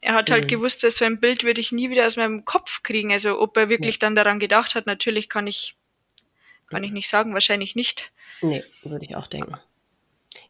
[0.00, 0.48] er hat halt mhm.
[0.48, 3.12] gewusst, dass so ein Bild würde ich nie wieder aus meinem Kopf kriegen.
[3.12, 4.00] Also ob er wirklich ja.
[4.00, 5.74] dann daran gedacht hat, natürlich kann ich,
[6.68, 8.12] kann ich nicht sagen, wahrscheinlich nicht.
[8.40, 9.56] Nee, würde ich auch denken.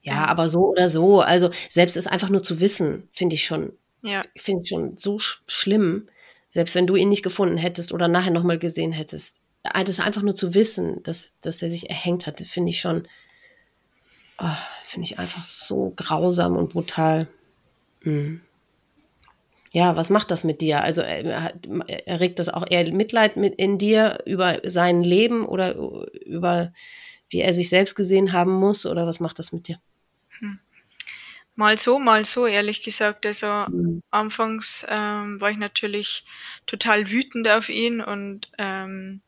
[0.07, 3.73] Ja, aber so oder so, also selbst es einfach nur zu wissen, finde ich schon,
[4.03, 4.23] ja.
[4.37, 6.09] finde ich schon so sch schlimm.
[6.49, 10.37] Selbst wenn du ihn nicht gefunden hättest oder nachher nochmal gesehen hättest, das einfach nur
[10.37, 13.09] zu wissen, dass, dass der sich erhängt hatte, finde ich schon,
[14.39, 17.27] oh, finde ich einfach so grausam und brutal.
[18.03, 18.43] Mhm.
[19.73, 20.83] Ja, was macht das mit dir?
[20.83, 21.53] Also er,
[22.07, 26.73] erregt das auch eher Mitleid mit in dir über sein Leben oder über
[27.29, 29.81] wie er sich selbst gesehen haben muss oder was macht das mit dir?
[31.57, 33.25] Mal so, mal so, ehrlich gesagt.
[33.25, 34.03] Also mhm.
[34.11, 36.25] anfangs ähm, war ich natürlich
[36.67, 39.23] total wütend auf ihn und ähm,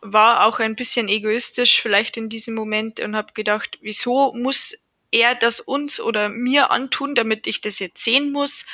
[0.00, 4.78] war auch ein bisschen egoistisch vielleicht in diesem Moment und habe gedacht, wieso muss
[5.10, 8.64] er das uns oder mir antun, damit ich das jetzt sehen muss?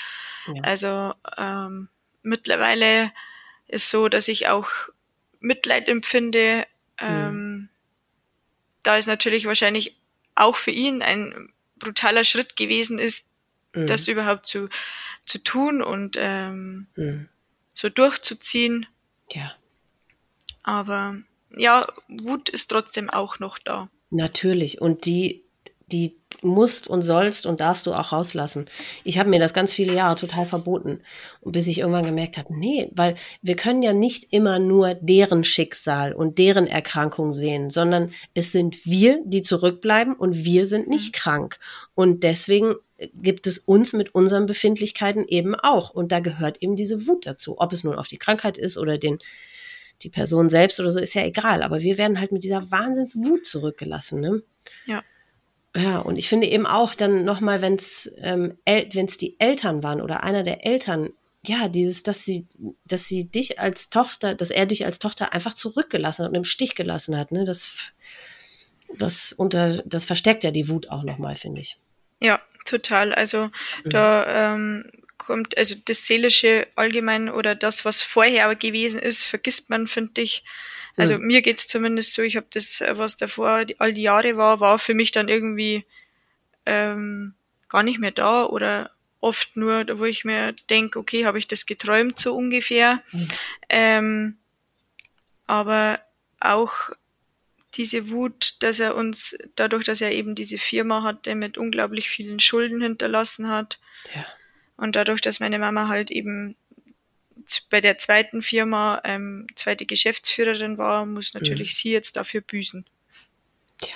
[0.47, 0.63] Ja.
[0.63, 1.89] Also ähm,
[2.23, 3.13] mittlerweile
[3.67, 4.69] ist so, dass ich auch
[5.41, 6.67] Mitleid empfinde.
[6.99, 7.69] Ähm, mhm.
[8.83, 9.97] Da ist natürlich wahrscheinlich
[10.35, 11.51] auch für ihn ein
[11.83, 13.25] brutaler Schritt gewesen ist,
[13.75, 13.87] mhm.
[13.87, 14.69] das überhaupt zu,
[15.27, 17.29] zu tun und ähm, mhm.
[17.75, 18.87] so durchzuziehen.
[19.33, 19.53] Ja.
[20.63, 21.17] Aber
[21.57, 23.91] ja, Wut ist trotzdem auch noch da.
[24.11, 24.81] Natürlich.
[24.81, 25.42] Und die,
[25.93, 28.67] die musst und sollst und darfst du auch rauslassen.
[29.05, 31.01] Ich habe mir das ganz viele Jahre total verboten.
[31.41, 35.45] Und bis ich irgendwann gemerkt habe, nee, weil wir können ja nicht immer nur deren
[35.45, 41.15] Schicksal und deren Erkrankung sehen, sondern es sind wir, die zurückbleiben und wir sind nicht
[41.15, 41.19] mhm.
[41.19, 41.59] krank.
[41.95, 42.75] Und deswegen
[43.15, 45.91] gibt es uns mit unseren Befindlichkeiten eben auch.
[45.91, 47.61] Und da gehört eben diese Wut dazu.
[47.61, 49.19] Ob es nun auf die Krankheit ist oder den,
[50.03, 51.63] die Person selbst oder so, ist ja egal.
[51.63, 54.21] Aber wir werden halt mit dieser Wahnsinnswut zurückgelassen.
[54.21, 54.43] Ne?
[54.87, 55.03] Ja.
[55.75, 60.03] Ja, und ich finde eben auch dann nochmal, wenn es ähm, wenn's die Eltern waren
[60.03, 61.11] oder einer der Eltern,
[61.47, 62.47] ja, dieses, dass sie,
[62.85, 66.45] dass sie dich als Tochter, dass er dich als Tochter einfach zurückgelassen hat und im
[66.45, 67.69] Stich gelassen hat, ne, das,
[68.99, 71.79] das unter, das verstärkt ja die Wut auch nochmal, finde ich.
[72.21, 73.15] Ja, total.
[73.15, 73.51] Also
[73.85, 73.91] mhm.
[73.91, 79.87] da ähm, kommt, also das Seelische allgemein oder das, was vorher gewesen ist, vergisst man,
[79.87, 80.45] finde ich.
[80.97, 81.27] Also mhm.
[81.27, 84.79] mir geht's zumindest so, ich habe das, was davor die, all die Jahre war, war
[84.79, 85.85] für mich dann irgendwie
[86.67, 87.35] ähm,
[87.69, 88.91] gar nicht mehr da oder
[89.21, 93.03] oft nur, wo ich mir denke, okay, habe ich das geträumt so ungefähr.
[93.13, 93.29] Mhm.
[93.69, 94.37] Ähm,
[95.47, 96.01] aber
[96.41, 96.91] auch
[97.75, 102.41] diese Wut, dass er uns, dadurch, dass er eben diese Firma hatte, mit unglaublich vielen
[102.41, 103.79] Schulden hinterlassen hat.
[104.15, 104.27] Ja.
[104.77, 106.57] Und dadurch, dass meine Mama halt eben
[107.71, 111.75] bei der zweiten Firma ähm, zweite Geschäftsführerin war, muss natürlich mhm.
[111.75, 112.85] sie jetzt dafür büßen.
[113.83, 113.89] Ja.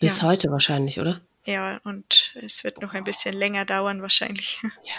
[0.00, 0.28] Bis ja.
[0.28, 1.20] heute wahrscheinlich, oder?
[1.44, 4.60] Ja, und es wird noch ein bisschen länger dauern wahrscheinlich.
[4.62, 4.94] Ja.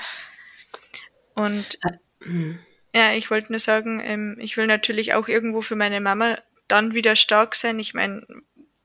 [1.34, 1.80] Und
[2.20, 2.60] mhm.
[2.94, 6.94] ja, ich wollte nur sagen, ähm, ich will natürlich auch irgendwo für meine Mama dann
[6.94, 7.80] wieder stark sein.
[7.80, 8.26] Ich meine,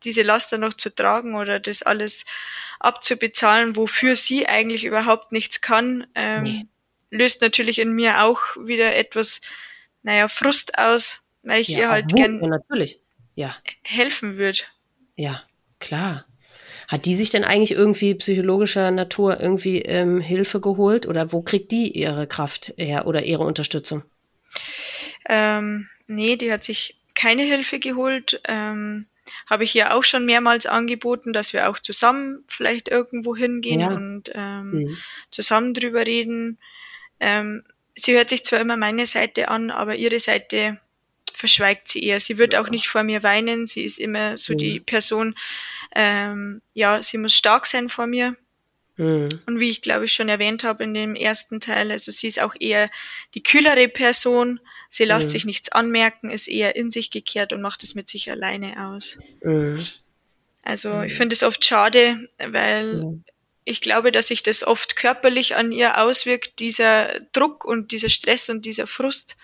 [0.05, 2.25] diese Laster noch zu tragen oder das alles
[2.79, 6.67] abzubezahlen, wofür sie eigentlich überhaupt nichts kann, ähm, nee.
[7.17, 9.41] Löst natürlich in mir auch wieder etwas,
[10.03, 13.01] naja, Frust aus, weil ich ja, ihr halt gern ja, natürlich.
[13.35, 13.57] Ja.
[13.83, 14.61] helfen würde.
[15.17, 15.43] Ja,
[15.79, 16.27] klar.
[16.89, 21.73] Hat die sich denn eigentlich irgendwie psychologischer Natur irgendwie ähm, Hilfe geholt oder wo kriegt
[21.73, 24.05] die ihre Kraft her oder ihre Unterstützung?
[25.29, 28.41] Ähm, nee, die hat sich keine Hilfe geholt.
[28.47, 29.07] Ähm,
[29.51, 33.89] habe ich ihr auch schon mehrmals angeboten, dass wir auch zusammen vielleicht irgendwo hingehen ja.
[33.89, 34.97] und ähm, mhm.
[35.31, 36.59] zusammen drüber reden.
[37.21, 37.65] Ähm,
[37.95, 40.79] sie hört sich zwar immer meine Seite an, aber ihre Seite
[41.33, 42.21] verschweigt sie eher.
[42.21, 42.63] Sie wird ja.
[42.63, 43.67] auch nicht vor mir weinen.
[43.67, 44.59] Sie ist immer so mhm.
[44.59, 45.37] die Person,
[45.95, 48.37] ähm, ja, sie muss stark sein vor mir.
[48.97, 49.41] Mhm.
[49.47, 52.41] Und wie ich glaube ich schon erwähnt habe in dem ersten Teil, also sie ist
[52.41, 52.91] auch eher
[53.35, 54.61] die kühlere Person.
[54.89, 55.33] Sie lässt mhm.
[55.33, 59.19] sich nichts anmerken, ist eher in sich gekehrt und macht es mit sich alleine aus.
[59.43, 59.85] Mhm.
[60.63, 61.17] Also ich mhm.
[61.17, 63.23] finde es oft schade, weil
[63.67, 68.49] ich glaube, dass sich das oft körperlich an ihr auswirkt, dieser Druck und dieser Stress
[68.49, 69.37] und dieser Frust.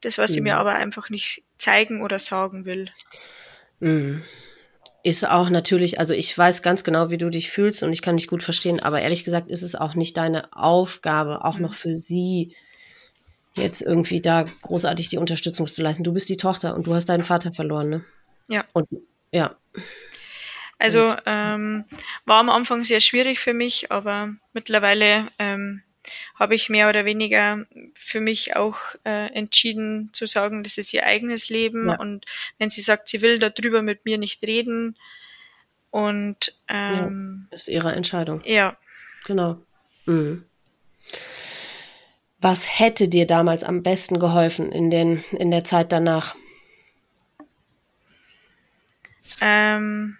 [0.00, 2.90] Das, was sie mir aber einfach nicht zeigen oder sagen will.
[3.78, 4.24] Mhm
[5.02, 8.16] ist auch natürlich, also ich weiß ganz genau, wie du dich fühlst und ich kann
[8.16, 11.62] dich gut verstehen, aber ehrlich gesagt ist es auch nicht deine Aufgabe, auch mhm.
[11.62, 12.54] noch für sie
[13.54, 16.04] jetzt irgendwie da großartig die Unterstützung zu leisten.
[16.04, 18.04] Du bist die Tochter und du hast deinen Vater verloren, ne?
[18.48, 18.64] Ja.
[18.72, 18.88] Und
[19.32, 19.56] ja.
[20.82, 21.84] Also ähm,
[22.24, 25.82] war am Anfang sehr schwierig für mich, aber mittlerweile ähm,
[26.34, 27.64] habe ich mehr oder weniger
[27.94, 32.00] für mich auch äh, entschieden zu sagen, das ist ihr eigenes Leben ja.
[32.00, 32.26] und
[32.58, 34.96] wenn sie sagt, sie will darüber mit mir nicht reden
[35.92, 38.42] und ähm, ja, ist ihre Entscheidung.
[38.44, 38.76] Ja.
[39.24, 39.58] Genau.
[40.06, 40.44] Mhm.
[42.40, 46.34] Was hätte dir damals am besten geholfen in, den, in der Zeit danach?
[49.40, 50.18] Ähm,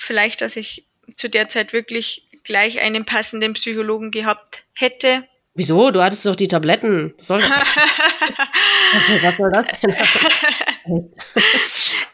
[0.00, 0.86] vielleicht, dass ich
[1.16, 5.24] zu der Zeit wirklich gleich einen passenden Psychologen gehabt hätte.
[5.54, 5.90] Wieso?
[5.90, 7.14] Du hattest doch die Tabletten.
[7.18, 7.50] Was soll das?
[9.22, 9.96] Was soll das denn?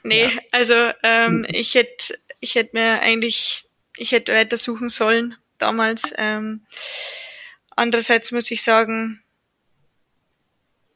[0.03, 0.31] nee, ja.
[0.51, 1.47] also ähm, hm.
[1.51, 3.65] ich hätte ich hätte mir eigentlich,
[3.97, 6.13] ich hätte weiter suchen sollen damals.
[6.17, 6.67] Ähm,
[7.71, 9.23] andererseits muss ich sagen,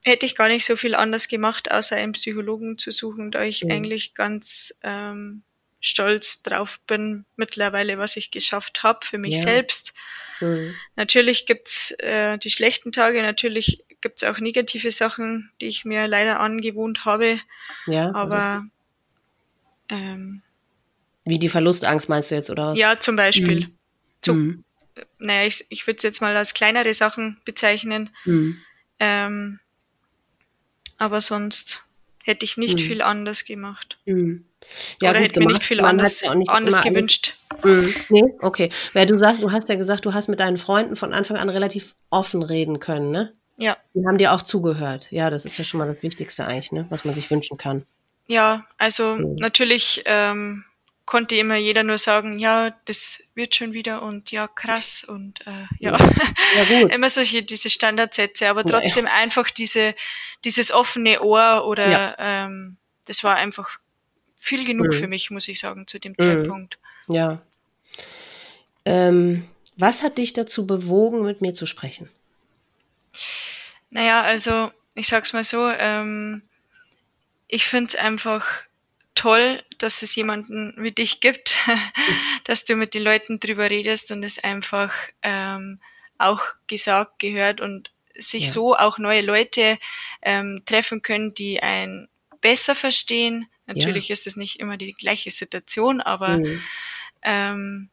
[0.03, 3.65] hätte ich gar nicht so viel anders gemacht, außer einen Psychologen zu suchen, da ich
[3.65, 3.71] mhm.
[3.71, 5.43] eigentlich ganz ähm,
[5.81, 9.43] stolz drauf bin mittlerweile, was ich geschafft habe für mich ja.
[9.43, 9.95] selbst.
[10.41, 10.75] Mhm.
[10.97, 16.41] Natürlich gibt's äh, die schlechten Tage, natürlich gibt's auch negative Sachen, die ich mir leider
[16.41, 17.41] angewohnt habe.
[17.87, 18.65] Ja, aber
[19.89, 20.43] ähm,
[21.25, 22.79] Wie die Verlustangst meinst du jetzt, oder was?
[22.79, 23.61] Ja, zum Beispiel.
[23.61, 23.79] Mhm.
[24.25, 24.65] So, mhm.
[25.19, 28.11] Naja, ich, ich würde es jetzt mal als kleinere Sachen bezeichnen.
[28.25, 28.59] Mhm.
[28.99, 29.61] Ähm,
[30.97, 31.83] aber sonst
[32.25, 32.83] hätte ich nicht mhm.
[32.83, 33.99] viel anders gemacht.
[34.07, 34.45] Mhm.
[35.01, 37.37] Ja, Oder hätte mir nicht viel Man anders, ja nicht anders gewünscht.
[37.65, 37.95] Mhm.
[38.09, 38.71] Nee, okay.
[38.93, 41.49] Weil du sagst, du hast ja gesagt, du hast mit deinen Freunden von Anfang an
[41.49, 43.33] relativ offen reden können, ne?
[43.57, 43.77] Ja.
[43.95, 45.11] Die haben dir auch zugehört.
[45.11, 46.87] Ja, das ist ja schon mal das Wichtigste eigentlich, ne?
[46.91, 47.85] Was man sich wünschen kann.
[48.29, 49.37] Ja, also mhm.
[49.37, 50.65] natürlich ähm,
[51.09, 55.65] konnte immer jeder nur sagen, ja, das wird schon wieder und ja, krass und äh,
[55.81, 55.97] ja,
[56.57, 59.13] ja immer solche diese Standardsätze, aber trotzdem ja.
[59.13, 59.95] einfach diese
[60.45, 62.15] dieses offene Ohr oder ja.
[62.19, 63.71] ähm, das war einfach
[64.39, 64.93] viel genug mhm.
[64.93, 66.23] für mich, muss ich sagen, zu dem mhm.
[66.23, 66.79] Zeitpunkt.
[67.09, 67.43] Ja.
[68.85, 69.45] Ähm,
[69.77, 72.09] was hat dich dazu bewogen, mit mir zu sprechen?
[73.91, 76.43] Naja, also ich sag's mal so, ähm,
[77.49, 78.47] ich finde es einfach
[79.15, 81.59] toll, dass es jemanden wie dich gibt,
[82.45, 85.81] dass du mit den Leuten drüber redest und es einfach ähm,
[86.19, 88.53] auch gesagt, gehört und sich ja.
[88.53, 89.79] so auch neue Leute
[90.23, 92.09] ähm, treffen können, die einen
[92.41, 93.49] besser verstehen.
[93.69, 94.15] Natürlich ja.
[94.15, 96.63] ist es nicht immer die gleiche Situation, aber mhm.
[97.23, 97.91] ähm,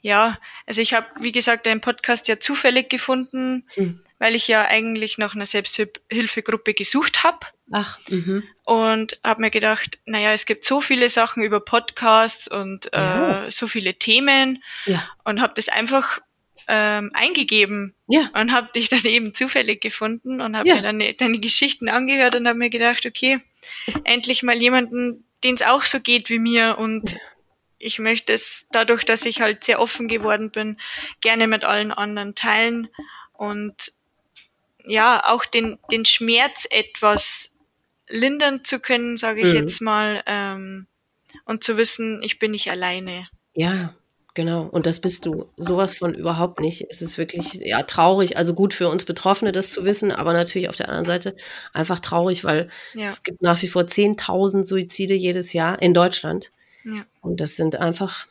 [0.00, 4.00] ja, also ich habe, wie gesagt, den Podcast ja zufällig gefunden, mhm.
[4.18, 7.46] weil ich ja eigentlich nach einer Selbsthilfegruppe gesucht habe.
[7.70, 8.00] Ach.
[8.08, 8.42] Mhm.
[8.64, 13.46] Und habe mir gedacht, naja, es gibt so viele Sachen über Podcasts und ja.
[13.46, 15.08] äh, so viele Themen ja.
[15.24, 16.20] und habe das einfach
[16.66, 18.30] ähm, eingegeben ja.
[18.34, 20.76] und habe dich dann eben zufällig gefunden und habe ja.
[20.76, 23.40] mir dann deine Geschichten angehört und habe mir gedacht, okay,
[24.04, 27.16] endlich mal jemanden, den es auch so geht wie mir und
[27.78, 30.78] ich möchte es dadurch, dass ich halt sehr offen geworden bin,
[31.20, 32.88] gerne mit allen anderen teilen
[33.32, 33.92] und
[34.84, 37.50] ja, auch den, den Schmerz etwas
[38.08, 39.54] lindern zu können, sage ich mhm.
[39.54, 40.86] jetzt mal, ähm,
[41.44, 43.28] und zu wissen, ich bin nicht alleine.
[43.54, 43.94] Ja,
[44.34, 44.62] genau.
[44.64, 46.86] Und das bist du sowas von überhaupt nicht.
[46.90, 50.68] Es ist wirklich ja traurig, also gut für uns Betroffene, das zu wissen, aber natürlich
[50.68, 51.36] auf der anderen Seite
[51.72, 53.06] einfach traurig, weil ja.
[53.06, 56.52] es gibt nach wie vor 10.000 Suizide jedes Jahr in Deutschland.
[56.84, 57.04] Ja.
[57.20, 58.26] Und das sind einfach,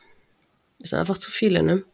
[0.78, 1.84] das sind einfach zu viele, ne?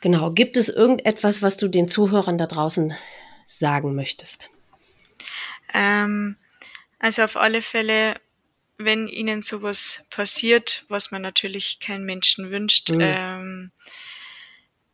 [0.00, 0.30] Genau.
[0.30, 2.94] Gibt es irgendetwas, was du den Zuhörern da draußen
[3.46, 4.50] sagen möchtest?
[5.74, 6.36] Ähm,
[6.98, 8.16] also auf alle Fälle,
[8.84, 13.00] wenn ihnen sowas passiert, was man natürlich keinen Menschen wünscht, mhm.
[13.00, 13.70] ähm,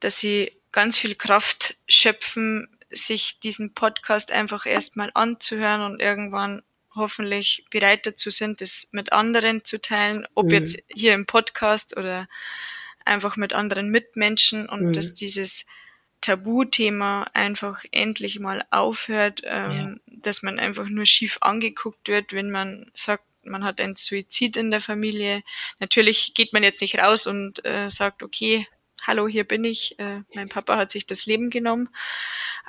[0.01, 6.63] dass sie ganz viel Kraft schöpfen, sich diesen Podcast einfach erstmal anzuhören und irgendwann
[6.95, 10.53] hoffentlich bereit dazu sind, das mit anderen zu teilen, ob mhm.
[10.53, 12.29] jetzt hier im Podcast oder
[13.05, 14.93] einfach mit anderen Mitmenschen und mhm.
[14.93, 15.65] dass dieses
[16.21, 20.17] Tabuthema einfach endlich mal aufhört, ähm, ja.
[20.23, 24.71] dass man einfach nur schief angeguckt wird, wenn man sagt, man hat einen Suizid in
[24.71, 25.43] der Familie.
[25.79, 28.67] Natürlich geht man jetzt nicht raus und äh, sagt, okay,
[29.03, 31.89] hallo, hier bin ich, äh, mein Papa hat sich das Leben genommen.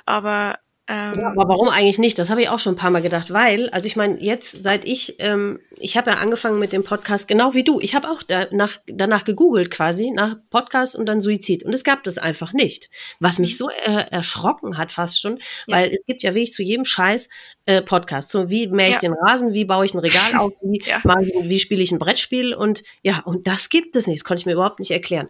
[0.06, 0.58] Aber
[0.90, 2.18] ähm, ja, aber warum eigentlich nicht?
[2.18, 4.86] Das habe ich auch schon ein paar Mal gedacht, weil, also ich meine, jetzt seit
[4.86, 7.78] ich, ähm, ich habe ja angefangen mit dem Podcast, genau wie du.
[7.78, 11.62] Ich habe auch danach, danach gegoogelt quasi, nach Podcast und dann Suizid.
[11.62, 12.88] Und es gab das einfach nicht.
[13.20, 15.36] Was mich so äh, erschrocken hat fast schon,
[15.66, 15.76] ja.
[15.76, 17.28] weil es gibt ja wirklich zu jedem Scheiß
[17.66, 18.30] äh, Podcast.
[18.30, 19.00] So wie mähe ich ja.
[19.00, 21.02] den Rasen, wie baue ich ein Regal auf, wie, ja.
[21.04, 24.20] wie spiele ich ein Brettspiel und ja, und das gibt es nicht.
[24.20, 25.28] Das konnte ich mir überhaupt nicht erklären.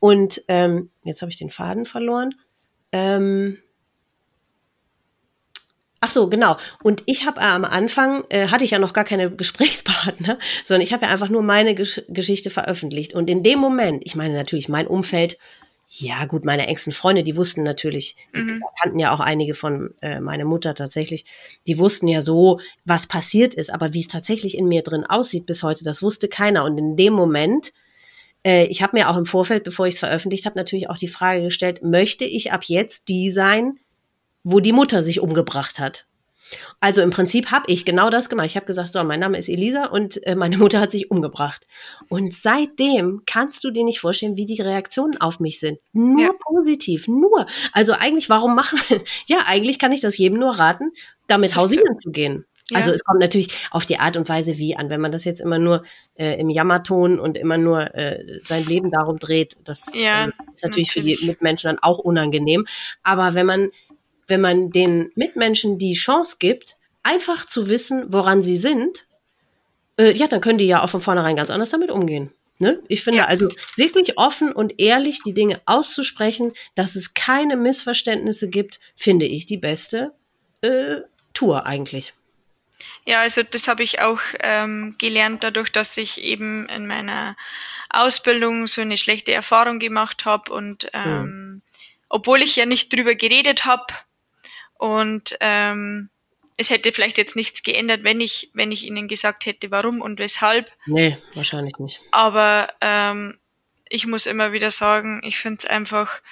[0.00, 2.34] Und ähm, jetzt habe ich den Faden verloren.
[2.90, 3.58] Ähm,
[6.06, 6.56] Ach so, genau.
[6.84, 10.82] Und ich habe äh, am Anfang, äh, hatte ich ja noch gar keine Gesprächspartner, sondern
[10.82, 13.12] ich habe ja einfach nur meine Gesch Geschichte veröffentlicht.
[13.12, 15.36] Und in dem Moment, ich meine natürlich, mein Umfeld,
[15.88, 18.62] ja gut, meine engsten Freunde, die wussten natürlich, die mhm.
[18.80, 21.24] kannten ja auch einige von äh, meiner Mutter tatsächlich,
[21.66, 23.74] die wussten ja so, was passiert ist.
[23.74, 26.64] Aber wie es tatsächlich in mir drin aussieht bis heute, das wusste keiner.
[26.64, 27.72] Und in dem Moment,
[28.44, 31.08] äh, ich habe mir auch im Vorfeld, bevor ich es veröffentlicht habe, natürlich auch die
[31.08, 33.80] Frage gestellt, möchte ich ab jetzt die sein,
[34.48, 36.06] wo die Mutter sich umgebracht hat.
[36.78, 38.46] Also im Prinzip habe ich genau das gemacht.
[38.46, 41.66] Ich habe gesagt, so, mein Name ist Elisa und äh, meine Mutter hat sich umgebracht.
[42.08, 45.80] Und seitdem kannst du dir nicht vorstellen, wie die Reaktionen auf mich sind.
[45.92, 46.30] Nur ja.
[46.38, 47.46] positiv, nur.
[47.72, 48.78] Also eigentlich, warum machen?
[49.26, 50.92] ja, eigentlich kann ich das jedem nur raten,
[51.26, 52.44] damit hausieren zu gehen.
[52.70, 52.78] Ja.
[52.78, 54.90] Also es kommt natürlich auf die Art und Weise wie an.
[54.90, 55.84] Wenn man das jetzt immer nur
[56.14, 60.62] äh, im Jammerton und immer nur äh, sein Leben darum dreht, das ja, äh, ist
[60.62, 62.66] natürlich, natürlich für die Mitmenschen dann auch unangenehm.
[63.02, 63.70] Aber wenn man
[64.26, 69.06] wenn man den Mitmenschen die Chance gibt, einfach zu wissen, woran sie sind,
[69.98, 72.32] äh, ja, dann können die ja auch von vornherein ganz anders damit umgehen.
[72.58, 72.82] Ne?
[72.88, 73.26] Ich finde ja.
[73.26, 79.46] also wirklich offen und ehrlich die Dinge auszusprechen, dass es keine Missverständnisse gibt, finde ich
[79.46, 80.12] die beste
[80.62, 80.96] äh,
[81.34, 82.14] Tour eigentlich.
[83.04, 87.36] Ja, also das habe ich auch ähm, gelernt, dadurch, dass ich eben in meiner
[87.90, 91.62] Ausbildung so eine schlechte Erfahrung gemacht habe und ähm, mhm.
[92.08, 93.86] obwohl ich ja nicht drüber geredet habe
[94.78, 96.10] und ähm,
[96.56, 100.18] es hätte vielleicht jetzt nichts geändert, wenn ich, wenn ich ihnen gesagt hätte, warum und
[100.18, 100.70] weshalb.
[100.86, 102.00] Nee, wahrscheinlich nicht.
[102.12, 103.38] Aber ähm,
[103.88, 106.22] ich muss immer wieder sagen, ich finde es einfach,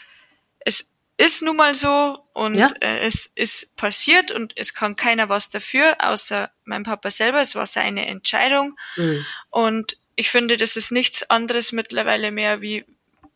[0.60, 2.68] es ist nun mal so und ja.
[2.80, 7.40] äh, es ist passiert und es kann keiner was dafür, außer mein Papa selber.
[7.40, 8.76] Es war seine Entscheidung.
[8.96, 9.24] Mhm.
[9.50, 12.84] Und ich finde, das ist nichts anderes mittlerweile mehr, wie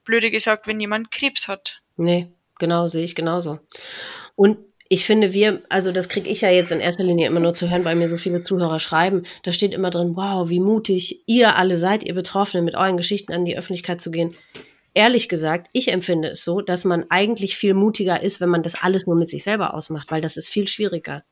[0.04, 1.80] blöde gesagt, wenn jemand Krebs hat.
[1.96, 2.28] Nee,
[2.58, 3.60] genau, sehe ich genauso.
[4.34, 4.58] Und
[4.90, 7.68] ich finde, wir, also das kriege ich ja jetzt in erster Linie immer nur zu
[7.68, 9.24] hören, weil mir so viele Zuhörer schreiben.
[9.42, 13.32] Da steht immer drin, wow, wie mutig ihr alle seid, ihr Betroffenen, mit euren Geschichten
[13.32, 14.34] an die Öffentlichkeit zu gehen.
[14.94, 18.74] Ehrlich gesagt, ich empfinde es so, dass man eigentlich viel mutiger ist, wenn man das
[18.74, 21.22] alles nur mit sich selber ausmacht, weil das ist viel schwieriger.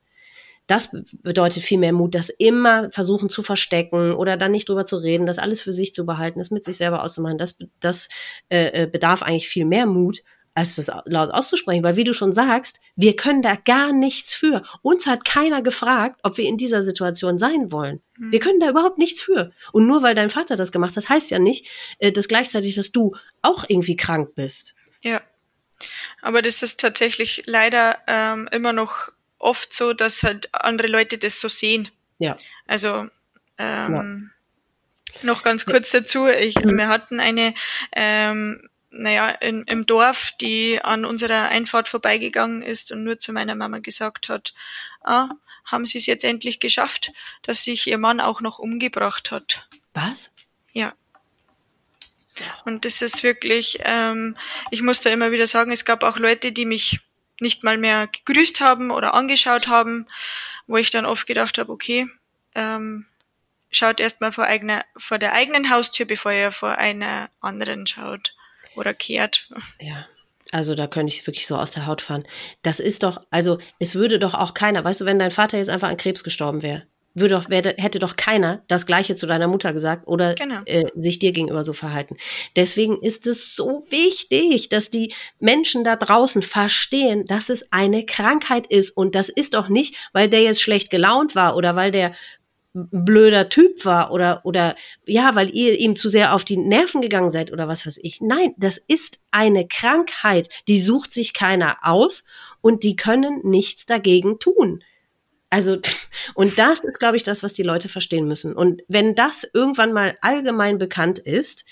[0.66, 4.96] Das bedeutet viel mehr Mut, das immer versuchen zu verstecken oder dann nicht drüber zu
[4.96, 7.38] reden, das alles für sich zu behalten, das mit sich selber auszumachen.
[7.38, 8.08] Das, das
[8.50, 10.22] äh, äh bedarf eigentlich viel mehr Mut,
[10.56, 14.62] als das laut auszusprechen, weil wie du schon sagst, wir können da gar nichts für.
[14.80, 18.00] Uns hat keiner gefragt, ob wir in dieser Situation sein wollen.
[18.16, 18.32] Mhm.
[18.32, 19.52] Wir können da überhaupt nichts für.
[19.72, 22.90] Und nur weil dein Vater das gemacht hat, heißt ja nicht, äh, dass gleichzeitig, dass
[22.90, 24.74] du auch irgendwie krank bist.
[25.02, 25.20] Ja.
[26.22, 31.38] Aber das ist tatsächlich leider ähm, immer noch oft so, dass halt andere Leute das
[31.38, 31.90] so sehen.
[32.18, 32.38] Ja.
[32.66, 33.08] Also
[33.58, 34.30] ähm,
[35.12, 35.20] ja.
[35.22, 36.28] noch ganz kurz dazu.
[36.28, 36.78] Ich, mhm.
[36.78, 37.52] Wir hatten eine
[37.94, 43.54] ähm, naja, in, im Dorf, die an unserer Einfahrt vorbeigegangen ist und nur zu meiner
[43.54, 44.54] Mama gesagt hat,
[45.02, 45.28] ah,
[45.64, 47.12] haben sie es jetzt endlich geschafft,
[47.42, 49.66] dass sich ihr Mann auch noch umgebracht hat.
[49.94, 50.30] Was?
[52.38, 52.54] Ja.
[52.64, 54.36] Und das ist wirklich, ähm,
[54.70, 57.00] ich muss da immer wieder sagen, es gab auch Leute, die mich
[57.40, 60.06] nicht mal mehr gegrüßt haben oder angeschaut haben,
[60.66, 62.08] wo ich dann oft gedacht habe, okay,
[62.54, 63.06] ähm,
[63.70, 68.35] schaut erstmal vor, eigener, vor der eigenen Haustür, bevor ihr vor einer anderen schaut
[68.76, 69.48] oder kehrt.
[69.80, 70.06] Ja.
[70.52, 72.24] Also da könnte ich wirklich so aus der Haut fahren.
[72.62, 75.70] Das ist doch, also es würde doch auch keiner, weißt du, wenn dein Vater jetzt
[75.70, 76.84] einfach an Krebs gestorben wäre,
[77.16, 80.60] würde doch, wär, hätte doch keiner das Gleiche zu deiner Mutter gesagt oder genau.
[80.66, 82.16] äh, sich dir gegenüber so verhalten.
[82.56, 88.66] Deswegen ist es so wichtig, dass die Menschen da draußen verstehen, dass es eine Krankheit
[88.66, 88.90] ist.
[88.90, 92.12] Und das ist doch nicht, weil der jetzt schlecht gelaunt war oder weil der
[92.76, 97.30] blöder Typ war oder, oder ja, weil ihr ihm zu sehr auf die Nerven gegangen
[97.30, 98.20] seid oder was weiß ich.
[98.20, 102.24] Nein, das ist eine Krankheit, die sucht sich keiner aus
[102.60, 104.84] und die können nichts dagegen tun.
[105.48, 105.78] Also,
[106.34, 108.54] und das ist, glaube ich, das, was die Leute verstehen müssen.
[108.54, 111.64] Und wenn das irgendwann mal allgemein bekannt ist,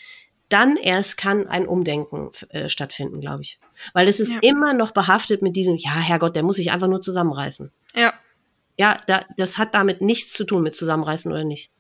[0.48, 3.59] dann erst kann ein Umdenken äh, stattfinden, glaube ich.
[3.92, 4.38] Weil es ist ja.
[4.42, 7.72] immer noch behaftet mit diesem, ja, Herrgott, der muss sich einfach nur zusammenreißen.
[7.94, 8.14] Ja,
[8.76, 11.70] ja, da, das hat damit nichts zu tun mit Zusammenreißen oder nicht.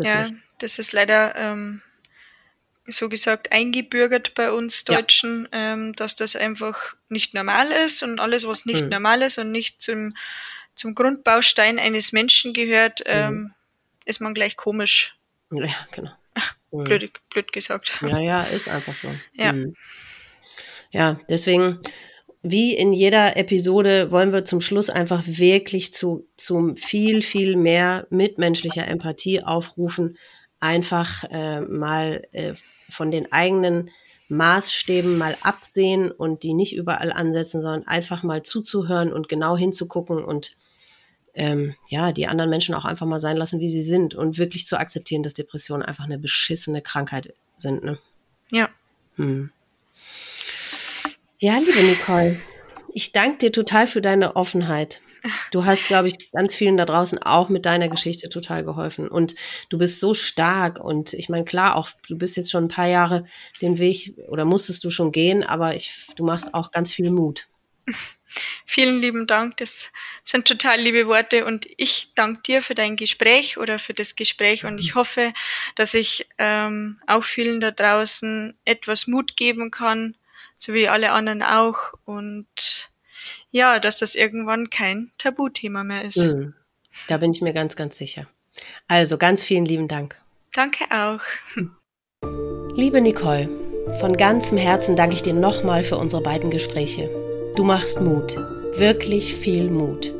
[0.00, 0.34] Ja, nicht.
[0.58, 1.82] das ist leider ähm,
[2.86, 5.72] so gesagt eingebürgert bei uns Deutschen, ja.
[5.72, 8.88] ähm, dass das einfach nicht normal ist und alles, was nicht hm.
[8.88, 10.16] normal ist und nicht zum,
[10.74, 13.06] zum Grundbaustein eines Menschen gehört, hm.
[13.06, 13.54] ähm, hm.
[14.04, 15.16] ist man gleich komisch.
[15.50, 16.10] Ja, genau.
[16.70, 16.84] Hm.
[16.84, 18.00] Blöd, blöd gesagt.
[18.00, 19.14] Ja, ja, ist einfach so.
[19.34, 19.50] Ja.
[19.50, 19.76] Hm.
[20.90, 21.80] Ja, deswegen
[22.42, 28.06] wie in jeder Episode wollen wir zum Schluss einfach wirklich zu, zum viel, viel mehr
[28.10, 30.18] mitmenschlicher Empathie aufrufen,
[30.58, 32.54] einfach äh, mal äh,
[32.88, 33.90] von den eigenen
[34.28, 40.24] Maßstäben mal absehen und die nicht überall ansetzen, sondern einfach mal zuzuhören und genau hinzugucken
[40.24, 40.56] und
[41.34, 44.66] ähm, ja, die anderen Menschen auch einfach mal sein lassen, wie sie sind und wirklich
[44.66, 47.84] zu akzeptieren, dass Depressionen einfach eine beschissene Krankheit sind.
[47.84, 47.98] Ne?
[48.50, 48.68] Ja.
[49.16, 49.50] Hm.
[51.42, 52.40] Ja, liebe Nicole,
[52.94, 55.00] ich danke dir total für deine Offenheit.
[55.50, 59.08] Du hast, glaube ich, ganz vielen da draußen auch mit deiner Geschichte total geholfen.
[59.08, 59.34] Und
[59.68, 60.78] du bist so stark.
[60.78, 63.26] Und ich meine, klar, auch du bist jetzt schon ein paar Jahre
[63.60, 67.48] den Weg oder musstest du schon gehen, aber ich, du machst auch ganz viel Mut.
[68.64, 69.56] Vielen lieben Dank.
[69.56, 69.90] Das
[70.22, 71.44] sind total liebe Worte.
[71.44, 74.64] Und ich danke dir für dein Gespräch oder für das Gespräch.
[74.64, 75.34] Und ich hoffe,
[75.74, 80.14] dass ich ähm, auch vielen da draußen etwas Mut geben kann,
[80.62, 81.76] so wie alle anderen auch.
[82.04, 82.88] Und
[83.50, 86.18] ja, dass das irgendwann kein Tabuthema mehr ist.
[86.18, 86.54] Mhm.
[87.08, 88.26] Da bin ich mir ganz, ganz sicher.
[88.86, 90.16] Also ganz vielen lieben Dank.
[90.54, 91.20] Danke auch.
[92.76, 93.48] Liebe Nicole,
[93.98, 97.10] von ganzem Herzen danke ich dir nochmal für unsere beiden Gespräche.
[97.56, 98.36] Du machst Mut,
[98.74, 100.12] wirklich viel Mut.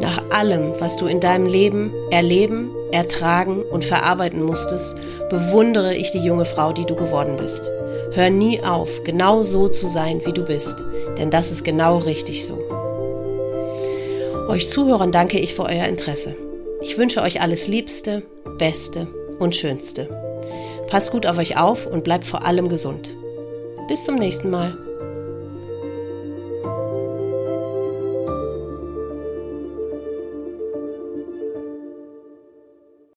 [0.00, 4.96] Nach allem, was du in deinem Leben erleben, ertragen und verarbeiten musstest,
[5.28, 7.70] bewundere ich die junge Frau, die du geworden bist.
[8.14, 10.84] Hör nie auf, genau so zu sein, wie du bist,
[11.16, 12.58] denn das ist genau richtig so.
[14.48, 16.36] Euch Zuhörern danke ich für euer Interesse.
[16.82, 18.22] Ich wünsche euch alles Liebste,
[18.58, 19.06] Beste
[19.38, 20.08] und Schönste.
[20.88, 23.14] Passt gut auf euch auf und bleibt vor allem gesund.
[23.88, 24.76] Bis zum nächsten Mal.